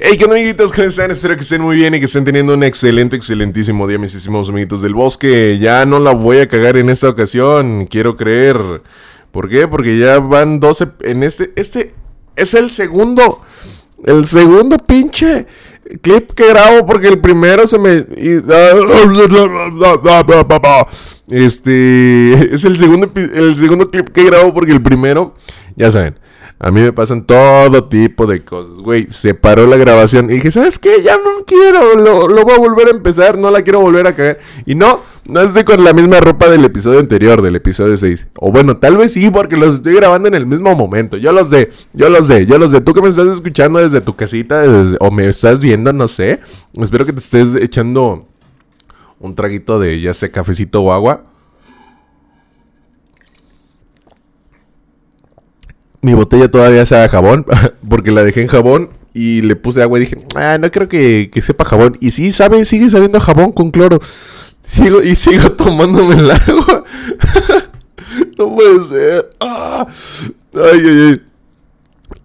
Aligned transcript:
Hey, 0.00 0.16
¿qué 0.16 0.26
amiguitos? 0.26 0.72
¿Cómo 0.72 0.86
están? 0.86 1.10
Espero 1.10 1.34
que 1.34 1.42
estén 1.42 1.60
muy 1.60 1.74
bien 1.74 1.92
y 1.92 1.98
que 1.98 2.04
estén 2.04 2.24
teniendo 2.24 2.54
un 2.54 2.62
excelente, 2.62 3.16
excelentísimo 3.16 3.88
día, 3.88 3.98
mis 3.98 4.14
estimados 4.14 4.48
amiguitos 4.48 4.80
del 4.80 4.94
bosque. 4.94 5.58
Ya 5.58 5.84
no 5.86 5.98
la 5.98 6.12
voy 6.12 6.38
a 6.38 6.46
cagar 6.46 6.76
en 6.76 6.88
esta 6.88 7.08
ocasión, 7.08 7.84
quiero 7.86 8.16
creer. 8.16 8.56
¿Por 9.32 9.48
qué? 9.48 9.66
Porque 9.66 9.98
ya 9.98 10.20
van 10.20 10.60
12 10.60 10.86
en 11.00 11.24
este. 11.24 11.52
Este 11.56 11.94
es 12.36 12.54
el 12.54 12.70
segundo. 12.70 13.40
El 14.04 14.24
segundo 14.24 14.76
pinche 14.76 15.48
clip 16.00 16.30
que 16.30 16.46
grabo 16.46 16.86
porque 16.86 17.08
el 17.08 17.18
primero 17.18 17.66
se 17.66 17.80
me. 17.80 18.06
Este. 21.26 22.54
Es 22.54 22.64
el 22.64 22.78
segundo, 22.78 23.10
el 23.16 23.56
segundo 23.56 23.90
clip 23.90 24.10
que 24.10 24.22
grabo 24.26 24.54
porque 24.54 24.70
el 24.70 24.80
primero. 24.80 25.34
Ya 25.74 25.90
saben. 25.90 26.14
A 26.60 26.72
mí 26.72 26.80
me 26.80 26.92
pasan 26.92 27.24
todo 27.24 27.84
tipo 27.84 28.26
de 28.26 28.42
cosas, 28.42 28.78
güey. 28.78 29.06
Se 29.10 29.32
paró 29.32 29.66
la 29.68 29.76
grabación 29.76 30.28
y 30.28 30.34
dije, 30.34 30.50
¿sabes 30.50 30.78
qué? 30.78 31.02
Ya 31.04 31.16
no 31.16 31.44
quiero, 31.46 31.94
lo, 31.94 32.44
voy 32.44 32.54
a 32.54 32.58
volver 32.58 32.88
a 32.88 32.90
empezar, 32.90 33.38
no 33.38 33.50
la 33.52 33.62
quiero 33.62 33.80
volver 33.80 34.08
a 34.08 34.14
caer. 34.16 34.40
Y 34.66 34.74
no, 34.74 35.02
no 35.24 35.40
estoy 35.40 35.62
con 35.62 35.84
la 35.84 35.92
misma 35.92 36.18
ropa 36.18 36.48
del 36.50 36.64
episodio 36.64 36.98
anterior, 36.98 37.42
del 37.42 37.54
episodio 37.54 37.96
6. 37.96 38.26
O 38.40 38.50
bueno, 38.50 38.78
tal 38.78 38.96
vez 38.96 39.12
sí, 39.12 39.30
porque 39.30 39.56
los 39.56 39.76
estoy 39.76 39.94
grabando 39.94 40.26
en 40.26 40.34
el 40.34 40.46
mismo 40.46 40.74
momento. 40.74 41.16
Yo 41.16 41.30
los 41.30 41.48
sé, 41.48 41.70
yo 41.92 42.08
los 42.10 42.26
sé, 42.26 42.44
yo 42.44 42.58
los 42.58 42.72
sé. 42.72 42.80
Tú 42.80 42.92
que 42.92 43.02
me 43.02 43.08
estás 43.08 43.28
escuchando 43.28 43.78
desde 43.78 44.00
tu 44.00 44.16
casita 44.16 44.64
o 44.98 45.12
me 45.12 45.28
estás 45.28 45.60
viendo, 45.60 45.92
no 45.92 46.08
sé. 46.08 46.40
Espero 46.76 47.06
que 47.06 47.12
te 47.12 47.20
estés 47.20 47.54
echando 47.54 48.26
un 49.20 49.34
traguito 49.36 49.78
de 49.78 50.00
ya 50.00 50.12
sea 50.12 50.32
cafecito 50.32 50.82
o 50.82 50.92
agua. 50.92 51.22
Mi 56.00 56.14
botella 56.14 56.50
todavía 56.50 56.86
sea 56.86 57.08
jabón, 57.08 57.46
porque 57.88 58.10
la 58.10 58.24
dejé 58.24 58.42
en 58.42 58.48
jabón 58.48 58.90
y 59.14 59.42
le 59.42 59.56
puse 59.56 59.82
agua 59.82 59.98
y 59.98 60.02
dije, 60.02 60.18
ah, 60.36 60.58
no 60.58 60.70
creo 60.70 60.88
que, 60.88 61.30
sepa 61.42 61.64
jabón. 61.64 61.96
Y 62.00 62.10
sí, 62.12 62.30
sabe, 62.30 62.64
sigue 62.64 62.88
sabiendo 62.90 63.20
jabón 63.20 63.52
con 63.52 63.70
cloro. 63.70 64.00
Sigo, 64.62 65.02
y 65.02 65.16
sigo 65.16 65.52
tomándome 65.56 66.16
el 66.16 66.30
agua. 66.30 66.84
no 68.36 68.54
puede 68.54 68.84
ser. 68.84 69.30
Ah. 69.40 69.86
Ay, 70.54 70.80
ay, 70.84 71.06
ay. 71.08 71.22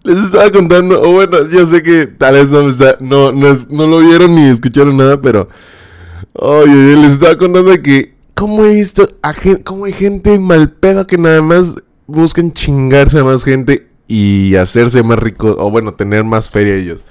Les 0.02 0.18
estaba 0.18 0.50
contando, 0.50 1.00
bueno, 1.10 1.48
yo 1.48 1.66
sé 1.66 1.82
que 1.82 2.06
tal 2.06 2.34
vez 2.34 2.50
no, 2.50 2.68
está, 2.68 2.98
no, 3.00 3.32
no, 3.32 3.86
lo 3.86 4.00
vieron 4.00 4.34
ni 4.34 4.50
escucharon 4.50 4.94
nada, 4.98 5.18
pero... 5.18 5.48
Ay, 6.38 6.68
ay, 6.68 6.90
ay, 6.90 7.02
les 7.02 7.12
estaba 7.14 7.38
contando 7.38 7.72
que... 7.80 8.14
¿Cómo 8.34 8.64
he 8.66 8.74
visto 8.74 9.08
a 9.22 9.32
gente, 9.32 9.62
cómo 9.62 9.86
hay 9.86 9.94
gente 9.94 10.38
mal 10.38 10.70
pedo 10.72 11.06
que 11.06 11.16
nada 11.16 11.40
más 11.40 11.76
buscan 12.06 12.52
chingarse 12.52 13.18
a 13.18 13.24
más 13.24 13.44
gente 13.44 13.88
y 14.06 14.54
hacerse 14.56 15.02
más 15.02 15.18
ricos, 15.18 15.56
o 15.58 15.70
bueno, 15.70 15.94
tener 15.94 16.24
más 16.24 16.50
feria 16.50 16.76
ellos. 16.76 17.04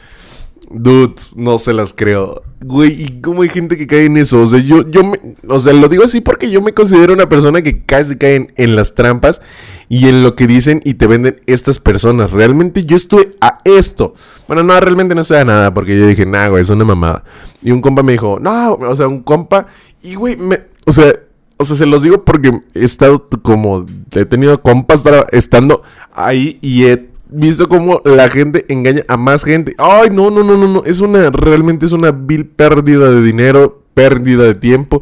Dudes, 0.75 1.35
no 1.35 1.59
se 1.59 1.71
las 1.73 1.93
creo. 1.93 2.41
Güey, 2.61 3.03
¿y 3.03 3.21
cómo 3.21 3.43
hay 3.43 3.49
gente 3.49 3.77
que 3.77 3.85
cae 3.85 4.05
en 4.05 4.17
eso? 4.17 4.41
O 4.41 4.47
sea, 4.47 4.59
yo, 4.59 4.89
yo 4.89 5.03
me, 5.03 5.19
o 5.47 5.59
sea, 5.59 5.73
lo 5.73 5.87
digo 5.87 6.03
así 6.03 6.19
porque 6.21 6.49
yo 6.49 6.61
me 6.61 6.73
considero 6.73 7.13
una 7.13 7.29
persona 7.29 7.61
que 7.61 7.83
casi 7.83 8.15
cae 8.15 8.47
en, 8.55 8.75
las 8.75 8.95
trampas 8.95 9.41
y 9.87 10.07
en 10.07 10.23
lo 10.23 10.35
que 10.35 10.47
dicen 10.47 10.81
y 10.83 10.95
te 10.95 11.05
venden 11.05 11.41
estas 11.45 11.79
personas. 11.79 12.31
Realmente 12.31 12.85
yo 12.85 12.95
estuve 12.95 13.35
a 13.39 13.59
esto. 13.65 14.15
Bueno, 14.47 14.63
no, 14.63 14.79
realmente 14.79 15.13
no 15.13 15.23
sé 15.23 15.43
nada 15.45 15.73
porque 15.73 15.97
yo 15.97 16.07
dije, 16.07 16.25
nah, 16.25 16.47
güey, 16.47 16.61
es 16.61 16.69
una 16.69 16.85
mamada. 16.85 17.23
Y 17.61 17.71
un 17.71 17.81
compa 17.81 18.01
me 18.01 18.13
dijo, 18.13 18.39
no, 18.39 18.73
o 18.73 18.95
sea, 18.95 19.07
un 19.07 19.21
compa, 19.21 19.67
y 20.01 20.15
güey, 20.15 20.37
me, 20.37 20.59
o 20.85 20.91
sea, 20.91 21.13
o 21.57 21.65
sea, 21.65 21.75
se 21.77 21.85
los 21.85 22.01
digo 22.03 22.23
porque 22.25 22.61
he 22.73 22.83
estado 22.83 23.27
como. 23.41 23.85
He 24.11 24.25
tenido 24.25 24.59
compas 24.61 25.03
estando 25.31 25.81
ahí 26.11 26.57
y 26.61 26.85
he 26.85 27.09
visto 27.29 27.67
como 27.67 28.01
la 28.05 28.29
gente 28.29 28.65
engaña 28.69 29.03
a 29.07 29.17
más 29.17 29.43
gente. 29.43 29.75
Ay, 29.77 30.09
no, 30.11 30.29
no, 30.29 30.43
no, 30.43 30.57
no, 30.57 30.67
no. 30.67 30.83
Es 30.85 31.01
una. 31.01 31.29
Realmente 31.29 31.85
es 31.85 31.91
una 31.91 32.11
vil 32.11 32.47
pérdida 32.47 33.11
de 33.11 33.21
dinero, 33.21 33.83
pérdida 33.93 34.43
de 34.43 34.55
tiempo. 34.55 35.01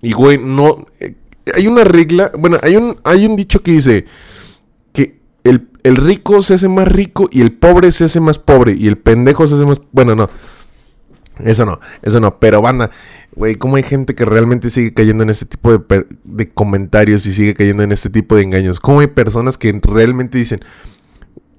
Y 0.00 0.12
güey, 0.12 0.38
no. 0.38 0.86
Eh, 1.00 1.14
hay 1.54 1.66
una 1.66 1.84
regla. 1.84 2.32
Bueno, 2.38 2.58
hay 2.62 2.76
un, 2.76 2.98
hay 3.04 3.26
un 3.26 3.36
dicho 3.36 3.62
que 3.62 3.72
dice 3.72 4.06
que 4.92 5.20
el, 5.44 5.68
el 5.82 5.96
rico 5.96 6.42
se 6.42 6.54
hace 6.54 6.68
más 6.68 6.88
rico 6.88 7.28
y 7.32 7.40
el 7.40 7.52
pobre 7.52 7.92
se 7.92 8.04
hace 8.04 8.20
más 8.20 8.38
pobre. 8.38 8.74
Y 8.78 8.88
el 8.88 8.96
pendejo 8.96 9.46
se 9.46 9.54
hace 9.54 9.66
más. 9.66 9.80
Bueno, 9.92 10.14
no. 10.14 10.28
Eso 11.44 11.64
no, 11.64 11.80
eso 12.02 12.20
no. 12.20 12.38
Pero 12.38 12.62
banda, 12.62 12.90
güey, 13.34 13.54
¿cómo 13.54 13.76
hay 13.76 13.82
gente 13.82 14.14
que 14.14 14.24
realmente 14.24 14.70
sigue 14.70 14.92
cayendo 14.92 15.22
en 15.22 15.30
este 15.30 15.46
tipo 15.46 15.78
de, 15.78 16.50
comentarios 16.52 17.26
y 17.26 17.32
sigue 17.32 17.54
cayendo 17.54 17.82
en 17.82 17.92
este 17.92 18.10
tipo 18.10 18.36
de 18.36 18.42
engaños? 18.42 18.80
¿Cómo 18.80 19.00
hay 19.00 19.06
personas 19.08 19.58
que 19.58 19.78
realmente 19.82 20.38
dicen, 20.38 20.60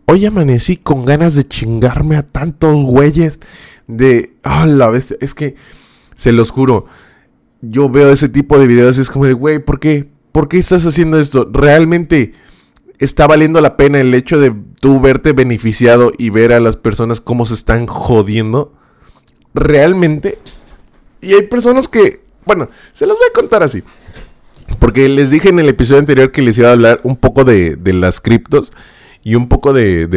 hoy 0.05 0.25
amanecí 0.25 0.77
con 0.77 1.05
ganas 1.05 1.35
de 1.35 1.43
chingarme 1.43 2.17
a 2.17 2.23
tantos 2.23 2.75
güeyes? 2.83 3.39
De, 3.87 4.33
ah, 4.43 4.65
la 4.65 4.89
vez, 4.89 5.15
es 5.19 5.33
que, 5.33 5.55
se 6.15 6.31
los 6.31 6.51
juro, 6.51 6.85
yo 7.61 7.89
veo 7.89 8.11
ese 8.11 8.29
tipo 8.29 8.59
de 8.59 8.67
videos 8.67 8.97
y 8.97 9.01
es 9.01 9.09
como 9.09 9.25
de, 9.25 9.33
güey, 9.33 9.59
¿por 9.59 9.79
qué? 9.79 10.09
¿Por 10.31 10.47
qué 10.47 10.59
estás 10.59 10.85
haciendo 10.85 11.19
esto? 11.19 11.49
Realmente 11.51 12.33
está 12.99 13.27
valiendo 13.27 13.59
la 13.59 13.75
pena 13.75 13.99
el 13.99 14.13
hecho 14.13 14.39
de 14.39 14.53
tú 14.79 15.01
verte 15.01 15.33
beneficiado 15.33 16.11
y 16.17 16.29
ver 16.29 16.53
a 16.53 16.59
las 16.59 16.77
personas 16.77 17.19
cómo 17.19 17.45
se 17.45 17.55
están 17.55 17.87
jodiendo 17.87 18.73
realmente. 19.53 20.37
Y 21.21 21.33
hay 21.33 21.43
personas 21.43 21.87
que, 21.87 22.21
bueno, 22.45 22.69
se 22.91 23.05
los 23.05 23.17
voy 23.17 23.27
a 23.29 23.33
contar 23.33 23.63
así. 23.63 23.83
Porque 24.79 25.07
les 25.09 25.29
dije 25.29 25.49
en 25.49 25.59
el 25.59 25.69
episodio 25.69 25.99
anterior 25.99 26.31
que 26.31 26.41
les 26.41 26.57
iba 26.57 26.69
a 26.69 26.73
hablar 26.73 26.99
un 27.03 27.15
poco 27.15 27.43
de, 27.43 27.77
las 27.83 28.19
criptos 28.19 28.73
y 29.23 29.35
un 29.35 29.47
poco 29.47 29.73
de, 29.73 30.07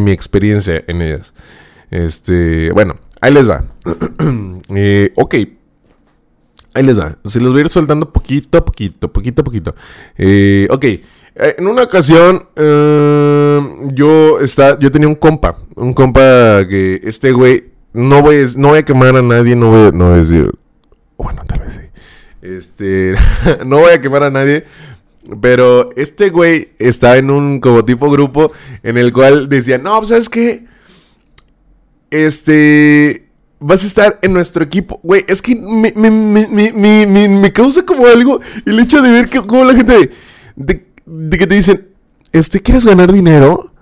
mi 0.00 0.10
experiencia 0.10 0.82
en 0.86 1.02
ellas. 1.02 1.34
Este, 1.90 2.72
bueno, 2.72 2.96
ahí 3.20 3.32
les 3.32 3.48
va. 3.48 3.64
Eh, 4.76 5.12
ok. 5.16 5.34
Ahí 6.72 6.82
les 6.82 6.98
va. 6.98 7.18
Se 7.24 7.38
los 7.38 7.52
voy 7.52 7.60
a 7.60 7.64
ir 7.64 7.68
soltando 7.68 8.10
poquito 8.10 8.58
a 8.58 8.64
poquito, 8.64 9.12
poquito 9.12 9.42
a 9.42 9.44
poquito. 9.44 9.74
Eh, 10.16 10.66
ok. 10.70 10.84
Eh, 10.84 11.02
en 11.58 11.66
una 11.66 11.82
ocasión, 11.82 12.48
yo, 12.56 14.40
está, 14.40 14.78
yo 14.78 14.90
tenía 14.90 15.06
un 15.06 15.14
compa. 15.14 15.56
Un 15.76 15.92
compa 15.92 16.66
que 16.66 17.00
este 17.04 17.30
güey 17.32 17.73
no 17.94 18.22
voy, 18.22 18.36
a, 18.36 18.46
no 18.58 18.68
voy 18.68 18.80
a 18.80 18.84
quemar 18.84 19.16
a 19.16 19.22
nadie, 19.22 19.54
no 19.54 19.70
voy, 19.70 19.92
no 19.92 20.06
voy 20.06 20.14
a 20.14 20.16
decir. 20.16 20.50
Bueno, 21.16 21.42
tal 21.46 21.60
vez 21.60 21.74
sí. 21.74 21.80
Este. 22.42 23.14
no 23.64 23.78
voy 23.78 23.92
a 23.92 24.00
quemar 24.00 24.24
a 24.24 24.30
nadie. 24.30 24.64
Pero 25.40 25.90
este 25.96 26.28
güey 26.28 26.72
está 26.78 27.16
en 27.16 27.30
un 27.30 27.60
como 27.60 27.84
tipo 27.84 28.10
grupo 28.10 28.52
en 28.82 28.98
el 28.98 29.12
cual 29.12 29.48
decía, 29.48 29.78
no, 29.78 29.96
pues, 29.98 30.08
¿sabes 30.08 30.28
qué? 30.28 30.66
Este, 32.10 33.28
vas 33.60 33.84
a 33.84 33.86
estar 33.86 34.18
en 34.22 34.32
nuestro 34.32 34.64
equipo. 34.64 35.00
Güey, 35.02 35.24
es 35.28 35.40
que 35.40 35.54
me, 35.54 35.92
me, 35.96 36.10
me, 36.10 37.28
me, 37.28 37.52
causa 37.52 37.86
como 37.86 38.06
algo 38.06 38.40
el 38.66 38.80
hecho 38.80 39.00
de 39.00 39.10
ver 39.12 39.30
que, 39.30 39.40
como 39.40 39.64
la 39.64 39.74
gente, 39.74 40.10
de, 40.56 40.86
de 41.06 41.38
que 41.38 41.46
te 41.46 41.54
dicen, 41.54 41.88
este, 42.32 42.60
¿quieres 42.60 42.84
ganar 42.84 43.10
dinero? 43.10 43.72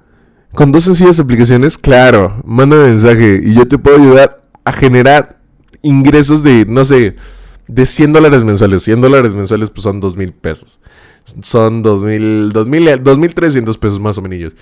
Con 0.54 0.70
dos 0.70 0.84
sencillas 0.84 1.18
aplicaciones, 1.18 1.78
claro, 1.78 2.40
manda 2.44 2.76
mensaje 2.76 3.40
y 3.42 3.54
yo 3.54 3.66
te 3.66 3.78
puedo 3.78 3.96
ayudar 3.96 4.44
a 4.64 4.72
generar 4.72 5.40
ingresos 5.82 6.42
de, 6.42 6.66
no 6.66 6.84
sé, 6.84 7.16
de 7.68 7.86
100 7.86 8.12
dólares 8.12 8.44
mensuales. 8.44 8.82
100 8.82 9.00
dólares 9.00 9.34
mensuales 9.34 9.70
pues 9.70 9.84
son 9.84 10.00
2 10.00 10.16
mil 10.16 10.32
pesos. 10.32 10.80
Son 11.42 11.82
2 11.82 12.04
mil, 12.04 12.50
2 12.52 12.68
mil, 12.68 13.02
2 13.02 13.78
pesos 13.78 14.00
más 14.00 14.18
o 14.18 14.22
menos. 14.22 14.54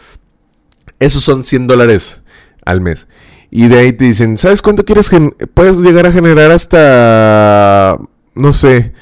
Esos 0.98 1.24
son 1.24 1.44
100 1.44 1.66
dólares 1.66 2.18
al 2.64 2.80
mes. 2.80 3.08
Y 3.50 3.66
de 3.66 3.78
ahí 3.78 3.92
te 3.92 4.04
dicen, 4.04 4.36
¿sabes 4.36 4.62
cuánto 4.62 4.84
quieres? 4.84 5.10
Puedes 5.54 5.78
llegar 5.78 6.06
a 6.06 6.12
generar 6.12 6.52
hasta, 6.52 7.98
no 8.34 8.52
sé, 8.52 8.92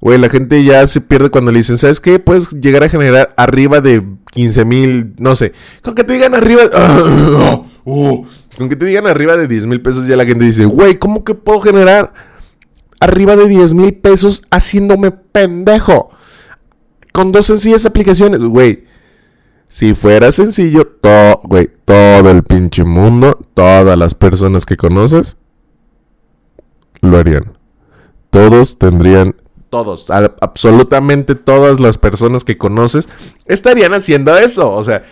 Güey, 0.00 0.18
la 0.18 0.30
gente 0.30 0.64
ya 0.64 0.86
se 0.86 1.02
pierde 1.02 1.30
cuando 1.30 1.52
le 1.52 1.58
dicen, 1.58 1.76
¿sabes 1.76 2.00
qué? 2.00 2.18
Puedes 2.18 2.50
llegar 2.50 2.82
a 2.82 2.88
generar 2.88 3.34
arriba 3.36 3.80
de 3.82 4.02
15 4.32 4.64
mil, 4.64 5.14
no 5.18 5.36
sé. 5.36 5.52
Con 5.82 5.94
que 5.94 6.04
te 6.04 6.14
digan 6.14 6.34
arriba... 6.34 6.62
Uh, 7.84 8.24
con 8.56 8.68
que 8.68 8.76
te 8.76 8.86
digan 8.86 9.06
arriba 9.06 9.36
de 9.36 9.46
10 9.46 9.66
mil 9.66 9.82
pesos 9.82 10.06
ya 10.06 10.16
la 10.16 10.24
gente 10.24 10.44
dice, 10.44 10.64
güey, 10.64 10.98
¿cómo 10.98 11.24
que 11.24 11.34
puedo 11.34 11.60
generar 11.60 12.14
arriba 12.98 13.36
de 13.36 13.46
10 13.46 13.74
mil 13.74 13.94
pesos 13.94 14.42
haciéndome 14.50 15.10
pendejo? 15.10 16.10
Con 17.12 17.32
dos 17.32 17.46
sencillas 17.46 17.84
aplicaciones, 17.84 18.40
güey. 18.40 18.84
Si 19.68 19.94
fuera 19.94 20.32
sencillo, 20.32 20.86
todo, 20.86 21.40
güey, 21.44 21.70
todo 21.84 22.30
el 22.30 22.42
pinche 22.42 22.84
mundo, 22.84 23.38
todas 23.54 23.98
las 23.98 24.14
personas 24.14 24.66
que 24.66 24.76
conoces, 24.76 25.36
lo 27.00 27.18
harían. 27.18 27.52
Todos 28.30 28.78
tendrían 28.78 29.36
todos, 29.70 30.08
absolutamente 30.40 31.36
todas 31.36 31.80
las 31.80 31.96
personas 31.96 32.44
que 32.44 32.58
conoces 32.58 33.08
estarían 33.46 33.94
haciendo 33.94 34.36
eso. 34.36 34.70
O 34.70 34.82
sea, 34.82 35.04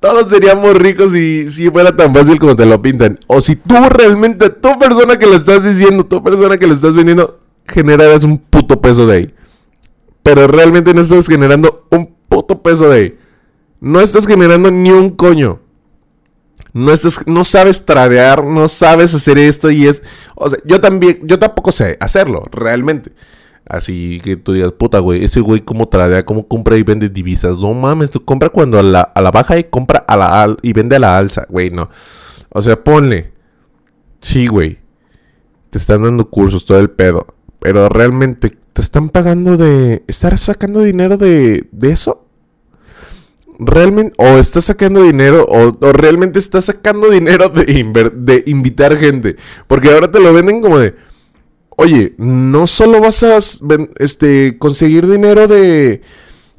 todos 0.00 0.30
seríamos 0.30 0.74
ricos 0.74 1.12
si, 1.12 1.50
si 1.50 1.70
fuera 1.70 1.94
tan 1.94 2.12
fácil 2.12 2.38
como 2.38 2.56
te 2.56 2.66
lo 2.66 2.80
pintan. 2.82 3.18
O 3.26 3.40
si 3.40 3.56
tú 3.56 3.76
realmente, 3.90 4.50
tu 4.50 4.78
persona 4.78 5.18
que 5.18 5.26
le 5.26 5.36
estás 5.36 5.64
diciendo, 5.64 6.04
tu 6.04 6.22
persona 6.22 6.58
que 6.58 6.66
le 6.66 6.74
estás 6.74 6.96
vendiendo, 6.96 7.40
generaras 7.66 8.24
un 8.24 8.38
puto 8.38 8.80
peso 8.80 9.06
de 9.06 9.16
ahí. 9.16 9.34
Pero 10.22 10.46
realmente 10.46 10.92
no 10.94 11.02
estás 11.02 11.28
generando 11.28 11.86
un 11.90 12.14
puto 12.28 12.62
peso 12.62 12.88
de 12.88 12.96
ahí. 12.96 13.18
No 13.80 14.00
estás 14.00 14.26
generando 14.26 14.70
ni 14.70 14.90
un 14.90 15.10
coño. 15.10 15.60
no, 16.72 16.92
estás, 16.92 17.26
no 17.26 17.44
sabes 17.44 17.84
tradear, 17.84 18.44
no 18.44 18.66
sabes 18.68 19.14
hacer 19.14 19.38
esto 19.38 19.70
y 19.70 19.86
es... 19.86 20.02
O 20.34 20.48
sea, 20.48 20.58
yo 20.64 20.80
también, 20.80 21.20
yo 21.22 21.38
tampoco 21.38 21.70
sé 21.70 21.96
hacerlo, 22.00 22.42
realmente. 22.50 23.12
Así 23.66 24.20
que 24.22 24.36
tú 24.36 24.52
digas, 24.52 24.72
puta, 24.72 24.98
güey, 24.98 25.24
ese 25.24 25.40
güey 25.40 25.60
cómo 25.60 25.88
tradea, 25.88 26.24
cómo 26.24 26.46
compra 26.46 26.76
y 26.76 26.82
vende 26.82 27.08
divisas. 27.08 27.60
No 27.60 27.72
mames, 27.72 28.10
tú 28.10 28.24
compra 28.24 28.50
cuando 28.50 28.78
a 28.78 28.82
la, 28.82 29.00
a 29.00 29.22
la 29.22 29.30
baja 29.30 29.58
y 29.58 29.64
compra 29.64 30.04
a 30.06 30.16
la 30.16 30.56
y 30.62 30.72
vende 30.72 30.96
a 30.96 30.98
la 30.98 31.16
alza, 31.16 31.46
güey, 31.48 31.70
no. 31.70 31.88
O 32.50 32.60
sea, 32.60 32.82
ponle. 32.82 33.32
Sí, 34.20 34.46
güey. 34.46 34.78
Te 35.70 35.78
están 35.78 36.02
dando 36.02 36.28
cursos, 36.28 36.64
todo 36.64 36.78
el 36.78 36.90
pedo. 36.90 37.26
Pero 37.58 37.88
realmente, 37.88 38.50
¿te 38.72 38.82
están 38.82 39.08
pagando 39.08 39.56
de... 39.56 40.04
¿Estar 40.06 40.38
sacando 40.38 40.82
dinero 40.82 41.16
de, 41.16 41.66
de 41.72 41.90
eso? 41.90 42.20
realmente 43.58 44.14
o 44.18 44.38
estás 44.38 44.64
sacando 44.64 45.02
dinero 45.02 45.46
o, 45.48 45.92
realmente 45.92 46.40
estás 46.40 46.64
sacando 46.64 47.08
dinero 47.10 47.48
de, 47.48 48.10
de 48.14 48.42
invitar 48.46 48.96
gente. 48.96 49.36
Porque 49.66 49.90
ahora 49.90 50.10
te 50.10 50.20
lo 50.20 50.32
venden 50.32 50.60
como 50.60 50.78
de, 50.78 50.94
oye, 51.76 52.14
no 52.18 52.66
solo 52.66 53.00
vas 53.00 53.22
a 53.22 53.38
este, 53.98 54.58
conseguir 54.58 55.06
dinero 55.06 55.48
de, 55.48 56.02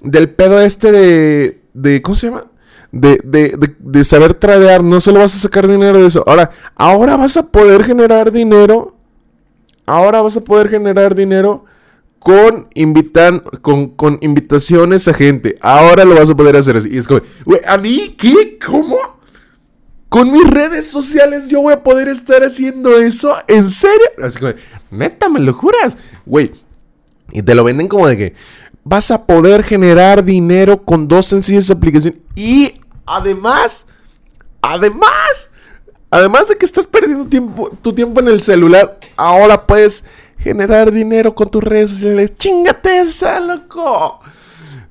del 0.01 0.29
pedo 0.29 0.59
este 0.61 0.91
de, 0.91 1.61
de 1.73 2.01
¿cómo 2.01 2.15
se 2.15 2.27
llama? 2.27 2.45
De, 2.91 3.19
de, 3.23 3.75
de, 3.79 4.05
saber 4.05 4.35
tradear, 4.35 4.83
no 4.83 5.01
solo 5.01 5.19
vas 5.19 5.35
a 5.35 5.39
sacar 5.39 5.67
dinero 5.67 5.99
de 5.99 6.07
eso. 6.07 6.23
Ahora, 6.25 6.51
ahora 6.75 7.17
vas 7.17 7.35
a 7.35 7.47
poder 7.47 7.83
generar 7.83 8.31
dinero. 8.31 8.95
Ahora 9.85 10.21
vas 10.21 10.37
a 10.37 10.41
poder 10.41 10.69
generar 10.69 11.13
dinero 11.13 11.65
con, 12.19 12.69
invitan, 12.73 13.39
con, 13.61 13.89
con 13.89 14.17
invitaciones 14.21 15.07
a 15.09 15.13
gente. 15.13 15.57
Ahora 15.59 16.05
lo 16.05 16.15
vas 16.15 16.29
a 16.29 16.35
poder 16.35 16.55
hacer 16.55 16.77
así. 16.77 16.89
Y 16.89 16.97
es 16.97 17.07
como, 17.07 17.21
güey, 17.43 17.59
¿a 17.67 17.77
mí 17.77 18.15
qué? 18.17 18.57
¿Cómo? 18.65 18.97
Con 20.15 20.31
mis 20.31 20.49
redes 20.49 20.89
sociales 20.89 21.49
yo 21.49 21.59
voy 21.59 21.73
a 21.73 21.83
poder 21.83 22.07
estar 22.07 22.41
haciendo 22.41 22.95
eso. 22.95 23.35
¿En 23.49 23.65
serio? 23.65 24.07
Así 24.23 24.39
que, 24.39 24.55
neta, 24.89 25.27
me 25.27 25.41
lo 25.41 25.51
juras. 25.51 25.97
Güey. 26.25 26.53
Y 27.33 27.41
te 27.41 27.53
lo 27.53 27.65
venden 27.65 27.89
como 27.89 28.07
de 28.07 28.15
que 28.15 28.35
vas 28.85 29.11
a 29.11 29.25
poder 29.25 29.65
generar 29.65 30.23
dinero 30.23 30.81
con 30.81 31.09
dos 31.09 31.25
sencillas 31.25 31.69
aplicaciones. 31.69 32.21
Y 32.33 32.75
además, 33.05 33.87
además, 34.61 35.49
además 36.09 36.47
de 36.47 36.55
que 36.55 36.65
estás 36.65 36.87
perdiendo 36.87 37.27
tiempo, 37.27 37.71
tu 37.81 37.91
tiempo 37.91 38.21
en 38.21 38.29
el 38.29 38.41
celular, 38.41 38.97
ahora 39.17 39.67
puedes 39.67 40.05
generar 40.37 40.93
dinero 40.93 41.35
con 41.35 41.49
tus 41.49 41.61
redes 41.61 41.89
sociales. 41.89 42.37
¡Chingate 42.37 43.01
esa, 43.01 43.41
loco! 43.41 44.21